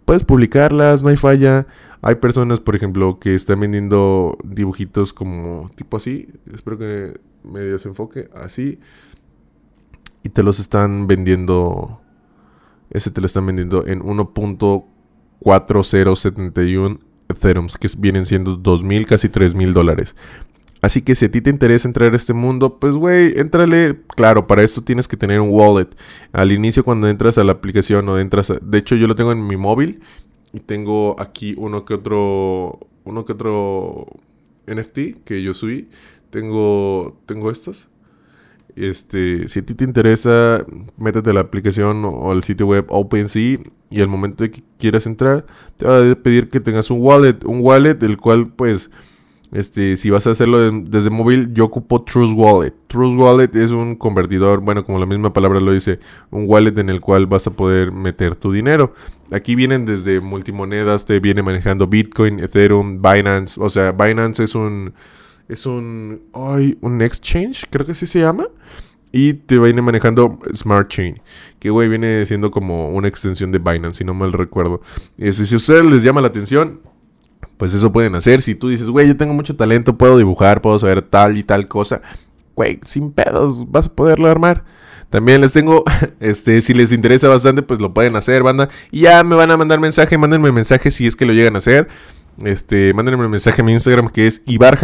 puedes 0.05 0.25
publicarlas, 0.25 1.03
no 1.03 1.09
hay 1.11 1.17
falla. 1.17 1.67
Hay 2.01 2.15
personas, 2.15 2.61
por 2.61 2.77
ejemplo, 2.77 3.19
que 3.19 3.35
están 3.35 3.59
vendiendo 3.61 4.39
dibujitos 4.45 5.13
como 5.13 5.69
tipo 5.75 5.97
así, 5.97 6.29
espero 6.53 6.79
que 6.79 7.15
medio 7.43 7.77
se 7.79 7.89
enfoque, 7.89 8.29
así, 8.35 8.79
y 10.23 10.29
te 10.29 10.45
los 10.45 10.61
están 10.61 11.09
vendiendo, 11.09 12.01
ese 12.91 13.11
te 13.11 13.21
lo 13.21 13.27
están 13.27 13.47
vendiendo 13.47 13.85
en 13.87 14.01
1.4071 14.01 17.01
Ethereum, 17.29 17.67
que 17.81 17.89
vienen 17.99 18.27
siendo 18.27 18.57
2.000, 18.59 19.07
casi 19.07 19.29
3.000 19.29 19.73
dólares. 19.73 20.15
Así 20.81 21.03
que 21.03 21.15
si 21.15 21.25
a 21.25 21.31
ti 21.31 21.41
te 21.41 21.51
interesa 21.51 21.89
entrar 21.89 22.13
a 22.13 22.17
este 22.17 22.33
mundo, 22.33 22.79
pues 22.79 22.95
güey, 22.95 23.39
entrale. 23.39 24.01
Claro, 24.15 24.47
para 24.47 24.63
esto 24.63 24.83
tienes 24.83 25.09
que 25.09 25.17
tener 25.17 25.41
un 25.41 25.51
wallet. 25.51 25.89
Al 26.33 26.53
inicio 26.53 26.85
cuando 26.85 27.09
entras 27.09 27.37
a 27.39 27.45
la 27.45 27.53
aplicación 27.53 28.09
o 28.09 28.19
entras... 28.19 28.53
De 28.63 28.79
hecho 28.79 28.95
yo 28.95 29.07
lo 29.07 29.17
tengo 29.17 29.33
en 29.33 29.45
mi 29.47 29.57
móvil 29.57 30.01
y 30.53 30.61
tengo 30.61 31.17
aquí 31.21 31.55
uno 31.57 31.85
que 31.85 31.95
otro... 31.95 32.79
Uno 33.05 33.25
que 33.25 33.33
otro 33.33 34.07
NFT 34.67 35.25
que 35.25 35.43
yo 35.43 35.55
subí. 35.55 35.89
Tengo, 36.31 37.19
tengo 37.27 37.51
estos. 37.51 37.89
Este, 38.79 39.49
si 39.49 39.61
a 39.61 39.67
ti 39.67 39.75
te 39.75 39.85
interesa, 39.85 40.65
métete 40.97 41.31
a 41.31 41.33
la 41.33 41.41
aplicación 41.41 42.05
o 42.05 42.31
al 42.31 42.43
sitio 42.43 42.67
web 42.67 42.87
OpenSea 42.89 43.59
y 43.91 44.01
al 44.01 44.09
momento 44.09 44.45
de 44.45 44.51
que 44.51 44.63
quieras 44.79 45.07
entrar, 45.07 45.47
te 45.77 45.87
va 45.87 46.11
a 46.11 46.15
pedir 46.15 46.49
que 46.49 46.61
tengas 46.61 46.91
un 46.91 47.01
wallet, 47.01 47.45
un 47.45 47.61
wallet 47.61 48.03
el 48.03 48.19
cual 48.19 48.49
pues 48.49 48.91
este, 49.51 49.97
si 49.97 50.11
vas 50.11 50.27
a 50.27 50.33
hacerlo 50.33 50.71
desde 50.71 51.09
móvil, 51.09 51.55
yo 51.55 51.65
ocupo 51.65 52.03
Trust 52.03 52.35
Wallet. 52.37 52.75
Trust 52.87 53.19
Wallet 53.19 53.55
es 53.55 53.71
un 53.71 53.97
convertidor, 53.97 54.61
bueno, 54.61 54.85
como 54.85 54.99
la 54.99 55.07
misma 55.07 55.33
palabra 55.33 55.59
lo 55.61 55.73
dice, 55.73 55.99
un 56.31 56.45
wallet 56.47 56.79
en 56.79 56.91
el 56.91 57.01
cual 57.01 57.27
vas 57.27 57.47
a 57.47 57.53
poder 57.53 57.91
meter 57.91 58.37
tu 58.37 58.53
dinero. 58.53 58.93
Aquí 59.33 59.55
vienen 59.55 59.87
desde 59.87 60.21
multimonedas, 60.21 61.07
te 61.07 61.19
viene 61.21 61.43
manejando 61.43 61.87
Bitcoin, 61.87 62.41
Ethereum, 62.41 63.01
Binance, 63.01 63.59
o 63.61 63.69
sea, 63.71 63.93
Binance 63.93 64.45
es 64.45 64.55
un 64.55 64.93
es 65.49 65.67
un, 65.67 66.23
ay, 66.33 66.77
un 66.81 67.01
exchange, 67.03 67.67
creo 67.71 67.87
que 67.87 67.93
así 67.93 68.07
se 68.07 68.21
llama. 68.21 68.47
Y 69.11 69.33
te 69.33 69.59
viene 69.59 69.81
manejando 69.81 70.39
Smart 70.55 70.89
Chain, 70.89 71.19
que 71.59 71.71
güey 71.71 71.89
viene 71.89 72.27
siendo 72.27 72.51
como 72.51 72.91
una 72.91 73.09
extensión 73.09 73.51
de 73.51 73.59
Binance, 73.59 73.99
si 73.99 74.05
no 74.05 74.13
mal 74.13 74.35
recuerdo. 74.35 74.83
Si 75.17 75.55
a 75.55 75.57
ustedes 75.57 75.87
les 75.87 76.03
llama 76.03 76.21
la 76.21 76.29
atención, 76.29 76.81
pues 77.57 77.73
eso 77.73 77.91
pueden 77.91 78.15
hacer. 78.15 78.43
Si 78.43 78.55
tú 78.55 78.69
dices, 78.69 78.91
güey, 78.91 79.09
yo 79.09 79.17
tengo 79.17 79.33
mucho 79.33 79.57
talento, 79.57 79.97
puedo 79.97 80.19
dibujar, 80.19 80.61
puedo 80.61 80.79
saber 80.79 81.01
tal 81.01 81.39
y 81.39 81.43
tal 81.43 81.69
cosa, 81.69 82.03
güey, 82.55 82.81
sin 82.85 83.11
pedos, 83.13 83.71
vas 83.71 83.87
a 83.87 83.93
poderlo 83.95 84.29
armar. 84.29 84.65
También 85.09 85.41
les 85.41 85.53
tengo, 85.55 85.85
este, 86.21 86.61
si 86.61 86.75
les 86.75 86.93
interesa 86.93 87.29
bastante, 87.29 87.63
pues 87.63 87.81
lo 87.81 87.95
pueden 87.95 88.15
hacer, 88.17 88.43
banda. 88.43 88.69
Y 88.91 89.03
ya 89.03 89.25
me 89.25 89.37
van 89.37 89.51
a 89.51 89.57
mandar 89.57 89.81
mensaje, 89.81 90.19
mándenme 90.19 90.53
mensaje 90.53 90.91
si 90.91 91.07
es 91.07 91.17
que 91.17 91.25
lo 91.25 91.33
llegan 91.33 91.55
a 91.55 91.59
hacer. 91.59 91.89
Este, 92.45 92.95
mándenme 92.95 93.25
un 93.25 93.31
mensaje 93.31 93.63
a 93.63 93.65
mi 93.65 93.73
Instagram 93.73 94.09
que 94.09 94.27
es 94.27 94.43
Ibar 94.47 94.79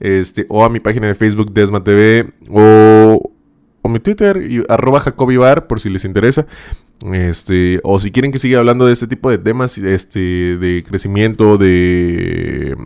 este, 0.00 0.46
o 0.48 0.64
a 0.64 0.68
mi 0.68 0.80
página 0.80 1.06
de 1.06 1.14
Facebook 1.14 1.52
Desma 1.52 1.84
TV, 1.84 2.32
o, 2.50 3.32
o 3.82 3.88
mi 3.88 4.00
Twitter, 4.00 4.40
arroba 4.68 5.00
Jacobibar, 5.00 5.66
por 5.66 5.80
si 5.80 5.90
les 5.90 6.04
interesa. 6.04 6.46
Este, 7.12 7.80
o 7.82 7.98
si 7.98 8.12
quieren 8.12 8.30
que 8.30 8.38
siga 8.38 8.60
hablando 8.60 8.86
de 8.86 8.92
este 8.92 9.08
tipo 9.08 9.28
de 9.28 9.38
temas, 9.38 9.76
este, 9.76 10.56
de 10.56 10.84
crecimiento, 10.86 11.58
de... 11.58 12.76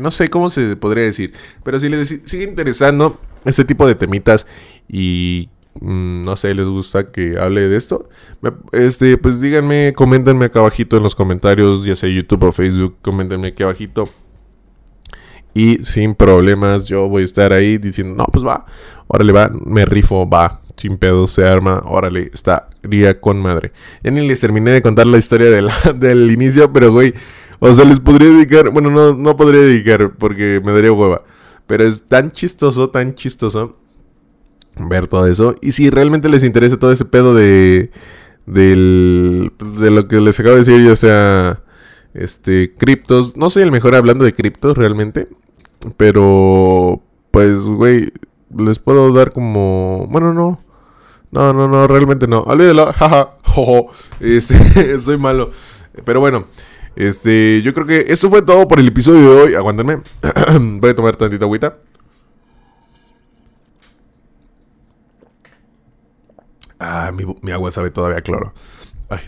no 0.00 0.10
sé 0.10 0.28
cómo 0.28 0.50
se 0.50 0.76
podría 0.76 1.04
decir, 1.04 1.32
pero 1.62 1.78
si 1.78 1.88
les 1.88 2.20
sigue 2.24 2.44
interesando 2.44 3.18
este 3.44 3.64
tipo 3.64 3.86
de 3.86 3.94
temitas 3.94 4.46
y 4.86 5.48
Mm, 5.80 6.22
no 6.22 6.36
sé, 6.36 6.54
les 6.54 6.66
gusta 6.66 7.10
que 7.10 7.36
hable 7.38 7.68
de 7.68 7.76
esto, 7.76 8.08
este, 8.72 9.18
pues 9.18 9.40
díganme, 9.40 9.92
coméntenme 9.94 10.46
acá 10.46 10.60
abajito 10.60 10.96
en 10.96 11.02
los 11.02 11.16
comentarios, 11.16 11.84
ya 11.84 11.96
sea 11.96 12.08
YouTube 12.08 12.44
o 12.44 12.52
Facebook, 12.52 12.96
coméntenme 13.02 13.48
aquí 13.48 13.62
abajito. 13.62 14.08
Y 15.52 15.84
sin 15.84 16.14
problemas, 16.14 16.88
yo 16.88 17.08
voy 17.08 17.22
a 17.22 17.24
estar 17.24 17.52
ahí 17.52 17.78
diciendo, 17.78 18.14
no, 18.16 18.24
pues 18.26 18.44
va, 18.44 18.66
órale, 19.06 19.32
va, 19.32 19.50
me 19.64 19.84
rifo, 19.84 20.28
va, 20.28 20.60
sin 20.76 20.96
pedo, 20.98 21.26
se 21.26 21.46
arma, 21.46 21.82
órale, 21.86 22.30
estaría 22.32 23.20
con 23.20 23.40
madre. 23.40 23.72
Ya 24.02 24.10
ni 24.10 24.26
les 24.26 24.40
terminé 24.40 24.72
de 24.72 24.82
contar 24.82 25.06
la 25.06 25.18
historia 25.18 25.48
del 25.94 26.30
inicio, 26.30 26.72
pero 26.72 26.92
güey, 26.92 27.14
o 27.60 27.72
sea, 27.72 27.84
les 27.84 28.00
podría 28.00 28.30
dedicar, 28.30 28.70
bueno, 28.70 28.90
no, 28.90 29.14
no 29.14 29.36
podría 29.36 29.60
dedicar 29.60 30.14
porque 30.18 30.60
me 30.64 30.72
daría 30.72 30.92
hueva. 30.92 31.22
Pero 31.66 31.84
es 31.84 32.08
tan 32.08 32.30
chistoso, 32.30 32.90
tan 32.90 33.14
chistoso 33.14 33.76
ver 34.76 35.08
todo 35.08 35.26
eso. 35.26 35.54
Y 35.60 35.72
si 35.72 35.90
realmente 35.90 36.28
les 36.28 36.44
interesa 36.44 36.78
todo 36.78 36.92
ese 36.92 37.04
pedo 37.04 37.34
de, 37.34 37.90
del, 38.46 39.52
de 39.78 39.90
lo 39.90 40.08
que 40.08 40.20
les 40.20 40.38
acabo 40.40 40.54
de 40.54 40.60
decir, 40.60 40.80
yo 40.84 40.96
sea, 40.96 41.62
este, 42.14 42.74
criptos. 42.74 43.36
No 43.36 43.50
soy 43.50 43.62
el 43.62 43.72
mejor 43.72 43.94
hablando 43.94 44.24
de 44.24 44.34
criptos 44.34 44.76
realmente, 44.76 45.28
pero, 45.96 47.02
pues, 47.30 47.64
güey, 47.64 48.12
les 48.56 48.78
puedo 48.78 49.12
dar 49.12 49.32
como, 49.32 50.06
bueno, 50.10 50.32
no. 50.32 50.60
No, 51.30 51.52
no, 51.52 51.66
no, 51.66 51.88
realmente 51.88 52.28
no. 52.28 52.40
Olvídelo, 52.40 52.92
jaja. 52.92 53.30
Oh, 53.56 53.90
este, 54.20 54.98
soy 54.98 55.18
malo. 55.18 55.50
Pero 56.04 56.20
bueno, 56.20 56.46
este, 56.96 57.60
yo 57.62 57.72
creo 57.74 57.86
que 57.86 58.04
eso 58.08 58.30
fue 58.30 58.42
todo 58.42 58.68
por 58.68 58.78
el 58.78 58.88
episodio 58.88 59.20
de 59.20 59.42
hoy. 59.42 59.54
Aguántenme. 59.54 60.02
Voy 60.60 60.90
a 60.90 60.94
tomar 60.94 61.16
tantita 61.16 61.44
agüita. 61.44 61.76
Ah, 66.86 67.10
mi, 67.12 67.50
agua 67.50 67.70
sabe 67.70 67.90
todavía 67.90 68.20
claro. 68.20 68.52
Ay. 69.08 69.20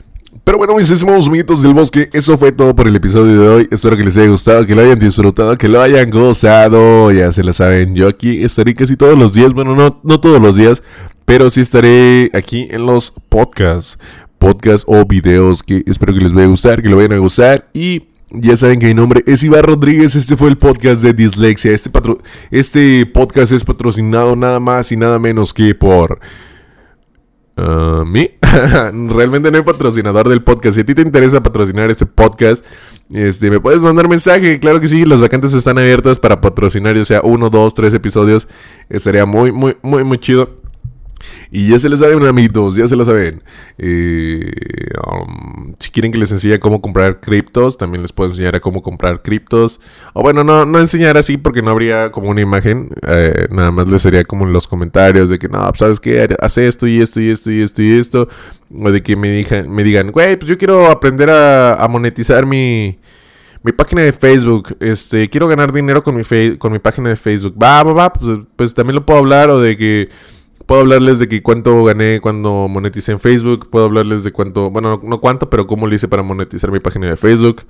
Pero 0.44 0.58
bueno, 0.58 0.76
mis 0.76 0.90
estimados 0.90 1.26
amiguitos 1.26 1.62
del 1.62 1.72
bosque, 1.72 2.10
eso 2.12 2.36
fue 2.36 2.52
todo 2.52 2.76
por 2.76 2.86
el 2.86 2.94
episodio 2.94 3.40
de 3.40 3.48
hoy. 3.48 3.68
Espero 3.70 3.96
que 3.96 4.04
les 4.04 4.14
haya 4.18 4.28
gustado, 4.28 4.66
que 4.66 4.74
lo 4.74 4.82
hayan 4.82 4.98
disfrutado, 4.98 5.56
que 5.56 5.66
lo 5.66 5.80
hayan 5.80 6.10
gozado. 6.10 7.10
Ya 7.12 7.32
se 7.32 7.42
lo 7.42 7.54
saben, 7.54 7.94
yo 7.94 8.08
aquí 8.08 8.44
estaré 8.44 8.74
casi 8.74 8.96
todos 8.96 9.18
los 9.18 9.32
días. 9.32 9.54
Bueno, 9.54 9.74
no, 9.74 10.00
no 10.02 10.20
todos 10.20 10.40
los 10.40 10.56
días, 10.56 10.82
pero 11.24 11.48
sí 11.48 11.62
estaré 11.62 12.30
aquí 12.34 12.68
en 12.70 12.84
los 12.84 13.10
podcasts. 13.30 13.98
Podcasts 14.38 14.84
o 14.86 15.06
videos 15.06 15.62
que 15.62 15.82
espero 15.86 16.12
que 16.12 16.20
les 16.20 16.34
vaya 16.34 16.44
a 16.44 16.50
gustar, 16.50 16.82
que 16.82 16.90
lo 16.90 16.96
vayan 16.96 17.14
a 17.14 17.16
gozar. 17.16 17.70
Y 17.72 18.02
ya 18.30 18.54
saben 18.54 18.78
que 18.78 18.86
mi 18.86 18.94
nombre 18.94 19.24
es 19.26 19.42
Iván 19.44 19.62
Rodríguez. 19.62 20.14
Este 20.14 20.36
fue 20.36 20.50
el 20.50 20.58
podcast 20.58 21.02
de 21.02 21.14
Dislexia. 21.14 21.72
Este, 21.72 21.90
este 22.50 23.06
podcast 23.06 23.52
es 23.52 23.64
patrocinado 23.64 24.36
nada 24.36 24.60
más 24.60 24.92
y 24.92 24.96
nada 24.98 25.18
menos 25.18 25.54
que 25.54 25.74
por 25.74 26.20
Uh, 27.56 28.04
¿Mi? 28.04 28.30
Realmente 29.08 29.50
no 29.50 29.56
hay 29.56 29.64
patrocinador 29.64 30.28
del 30.28 30.42
podcast. 30.42 30.74
Si 30.74 30.82
a 30.82 30.84
ti 30.84 30.94
te 30.94 31.02
interesa 31.02 31.42
patrocinar 31.42 31.90
este 31.90 32.04
podcast, 32.04 32.64
este, 33.12 33.50
me 33.50 33.60
puedes 33.60 33.82
mandar 33.82 34.08
mensaje. 34.08 34.60
Claro 34.60 34.80
que 34.80 34.88
sí, 34.88 35.04
las 35.06 35.20
vacantes 35.20 35.54
están 35.54 35.78
abiertas 35.78 36.18
para 36.18 36.40
patrocinar, 36.40 36.96
ya 36.96 37.04
sea 37.04 37.20
uno, 37.22 37.48
dos, 37.48 37.72
tres 37.72 37.94
episodios. 37.94 38.46
Estaría 38.90 39.24
muy, 39.24 39.52
muy, 39.52 39.76
muy, 39.82 40.04
muy 40.04 40.18
chido. 40.18 40.65
Y 41.50 41.68
ya 41.68 41.78
se 41.78 41.88
lo 41.88 41.96
saben, 41.96 42.24
amiguitos, 42.26 42.74
ya 42.74 42.88
se 42.88 42.96
lo 42.96 43.04
saben. 43.04 43.42
Eh, 43.78 44.50
um, 45.06 45.74
si 45.78 45.90
quieren 45.90 46.12
que 46.12 46.18
les 46.18 46.32
enseñe 46.32 46.58
cómo 46.58 46.80
comprar 46.80 47.20
criptos, 47.20 47.78
también 47.78 48.02
les 48.02 48.12
puedo 48.12 48.30
enseñar 48.30 48.56
a 48.56 48.60
cómo 48.60 48.82
comprar 48.82 49.22
criptos. 49.22 49.80
O 50.12 50.22
bueno, 50.22 50.44
no, 50.44 50.64
no 50.66 50.78
enseñar 50.78 51.16
así 51.16 51.36
porque 51.36 51.62
no 51.62 51.70
habría 51.70 52.10
como 52.10 52.30
una 52.30 52.40
imagen. 52.40 52.90
Eh, 53.06 53.46
nada 53.50 53.70
más 53.70 53.88
les 53.88 54.02
sería 54.02 54.24
como 54.24 54.44
en 54.46 54.52
los 54.52 54.66
comentarios 54.66 55.30
de 55.30 55.38
que 55.38 55.48
no, 55.48 55.66
pues, 55.68 55.78
sabes 55.78 56.00
qué, 56.00 56.28
hace 56.40 56.66
esto 56.66 56.86
y 56.86 57.00
esto 57.00 57.20
y 57.20 57.30
esto 57.30 57.50
y 57.50 57.62
esto 57.62 57.82
y 57.82 57.98
esto. 57.98 58.28
O 58.74 58.90
de 58.90 59.02
que 59.02 59.16
me, 59.16 59.30
digan, 59.30 59.70
me 59.70 59.84
digan, 59.84 60.10
güey, 60.10 60.36
pues 60.36 60.48
yo 60.48 60.58
quiero 60.58 60.90
aprender 60.90 61.30
a, 61.30 61.86
monetizar 61.88 62.46
mi 62.46 62.98
mi 63.62 63.72
página 63.72 64.02
de 64.02 64.12
Facebook, 64.12 64.76
este, 64.78 65.28
quiero 65.28 65.48
ganar 65.48 65.72
dinero 65.72 66.00
con 66.04 66.14
mi, 66.14 66.56
con 66.56 66.72
mi 66.72 66.78
página 66.78 67.08
de 67.08 67.16
Facebook. 67.16 67.60
Va, 67.60 67.82
va, 67.82 67.92
va, 67.92 68.12
pues, 68.12 68.38
pues, 68.54 68.74
también 68.74 68.94
lo 68.94 69.04
puedo 69.04 69.18
hablar 69.18 69.50
o 69.50 69.60
de 69.60 69.76
que 69.76 70.08
Puedo 70.66 70.80
hablarles 70.80 71.20
de 71.20 71.28
que 71.28 71.42
cuánto 71.42 71.84
gané 71.84 72.20
cuando 72.20 72.66
moneticé 72.68 73.12
en 73.12 73.20
Facebook. 73.20 73.70
Puedo 73.70 73.84
hablarles 73.84 74.24
de 74.24 74.32
cuánto, 74.32 74.68
bueno, 74.68 75.00
no, 75.02 75.20
cuánto, 75.20 75.48
pero 75.48 75.66
cómo 75.66 75.86
le 75.86 75.94
hice 75.94 76.08
para 76.08 76.24
monetizar 76.24 76.72
mi 76.72 76.80
página 76.80 77.08
de 77.08 77.16
Facebook. 77.16 77.62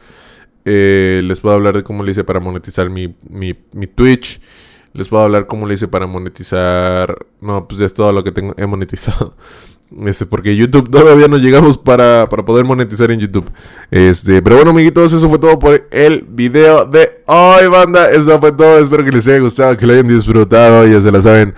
Eh, 0.65 1.21
les 1.23 1.39
puedo 1.41 1.55
hablar 1.55 1.77
de 1.77 1.83
cómo 1.83 2.03
le 2.03 2.13
hice 2.13 2.25
para 2.25 2.41
monetizar 2.41 2.89
mi, 2.89 3.15
mi, 3.29 3.87
Twitch. 3.87 4.41
Les 4.95 5.09
puedo 5.09 5.23
hablar 5.23 5.47
cómo 5.47 5.67
le 5.67 5.75
hice 5.75 5.89
para 5.89 6.07
monetizar. 6.07 7.27
No, 7.43 7.69
pues 7.69 7.79
ya 7.81 7.87
es 7.87 7.93
todo 7.93 8.11
lo 8.13 8.25
que 8.25 8.33
tengo, 8.33 8.55
he 8.59 8.65
monetizado. 8.65 9.37
Este, 10.07 10.25
porque 10.25 10.57
YouTube 10.57 10.89
todavía 10.91 11.29
no 11.29 11.37
llegamos 11.37 11.77
para, 11.77 12.31
para, 12.31 12.47
poder 12.47 12.65
monetizar 12.65 13.11
en 13.11 13.21
YouTube. 13.21 13.45
Este, 13.91 14.41
pero 14.41 14.57
bueno, 14.57 14.71
amiguitos, 14.71 15.13
eso 15.13 15.29
fue 15.29 15.39
todo 15.39 15.59
por 15.59 15.87
el 15.91 16.23
video 16.23 16.87
de 16.87 17.23
hoy, 17.27 17.67
banda. 17.67 18.11
Eso 18.11 18.41
fue 18.41 18.53
todo. 18.53 18.79
Espero 18.79 19.05
que 19.05 19.13
les 19.13 19.29
haya 19.29 19.39
gustado, 19.39 19.77
que 19.77 19.87
lo 19.87 19.93
hayan 19.93 20.09
disfrutado. 20.09 20.87
Ya 20.87 21.01
se 21.03 21.13
lo 21.13 21.21
saben. 21.21 21.55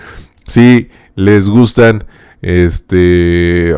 Sí, 0.49 0.89
les 1.15 1.49
gustan, 1.49 2.05
este, 2.41 3.75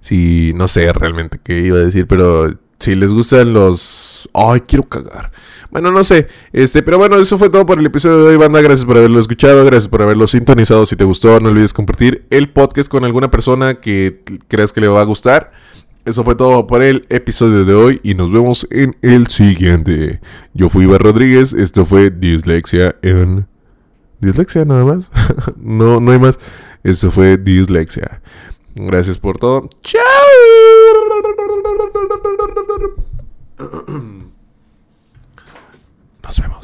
si, 0.00 0.52
no 0.54 0.66
sé 0.66 0.92
realmente 0.92 1.38
qué 1.42 1.60
iba 1.60 1.78
a 1.78 1.82
decir, 1.82 2.06
pero 2.08 2.52
si 2.80 2.96
les 2.96 3.12
gustan 3.12 3.52
los, 3.52 4.28
ay, 4.34 4.62
quiero 4.62 4.82
cagar. 4.88 5.30
Bueno, 5.70 5.92
no 5.92 6.02
sé, 6.02 6.26
este, 6.52 6.82
pero 6.82 6.98
bueno, 6.98 7.16
eso 7.16 7.38
fue 7.38 7.48
todo 7.48 7.64
por 7.64 7.78
el 7.78 7.86
episodio 7.86 8.24
de 8.24 8.30
hoy, 8.30 8.36
banda. 8.36 8.60
Gracias 8.60 8.84
por 8.84 8.98
haberlo 8.98 9.20
escuchado, 9.20 9.64
gracias 9.64 9.88
por 9.88 10.02
haberlo 10.02 10.26
sintonizado. 10.26 10.84
Si 10.84 10.96
te 10.96 11.04
gustó, 11.04 11.38
no 11.38 11.50
olvides 11.50 11.72
compartir 11.72 12.26
el 12.30 12.50
podcast 12.50 12.90
con 12.90 13.04
alguna 13.04 13.30
persona 13.30 13.80
que 13.80 14.22
creas 14.48 14.72
que 14.72 14.80
le 14.80 14.88
va 14.88 15.00
a 15.00 15.04
gustar. 15.04 15.52
Eso 16.04 16.24
fue 16.24 16.34
todo 16.34 16.66
por 16.66 16.82
el 16.82 17.06
episodio 17.10 17.64
de 17.64 17.74
hoy 17.74 18.00
y 18.02 18.14
nos 18.16 18.32
vemos 18.32 18.66
en 18.72 18.96
el 19.02 19.28
siguiente. 19.28 20.20
Yo 20.52 20.68
fui 20.68 20.82
Iván 20.82 20.98
Rodríguez, 20.98 21.52
esto 21.52 21.84
fue 21.86 22.10
Dislexia 22.10 22.96
en 23.02 23.46
Dislexia 24.22 24.64
nada 24.64 24.84
más. 24.84 25.10
no, 25.56 25.98
no 26.00 26.12
hay 26.12 26.18
más. 26.20 26.38
Eso 26.84 27.10
fue 27.10 27.36
dislexia. 27.36 28.22
Gracias 28.76 29.18
por 29.18 29.36
todo. 29.36 29.68
¡Chao! 29.82 30.02
Nos 36.22 36.40
vemos. 36.40 36.61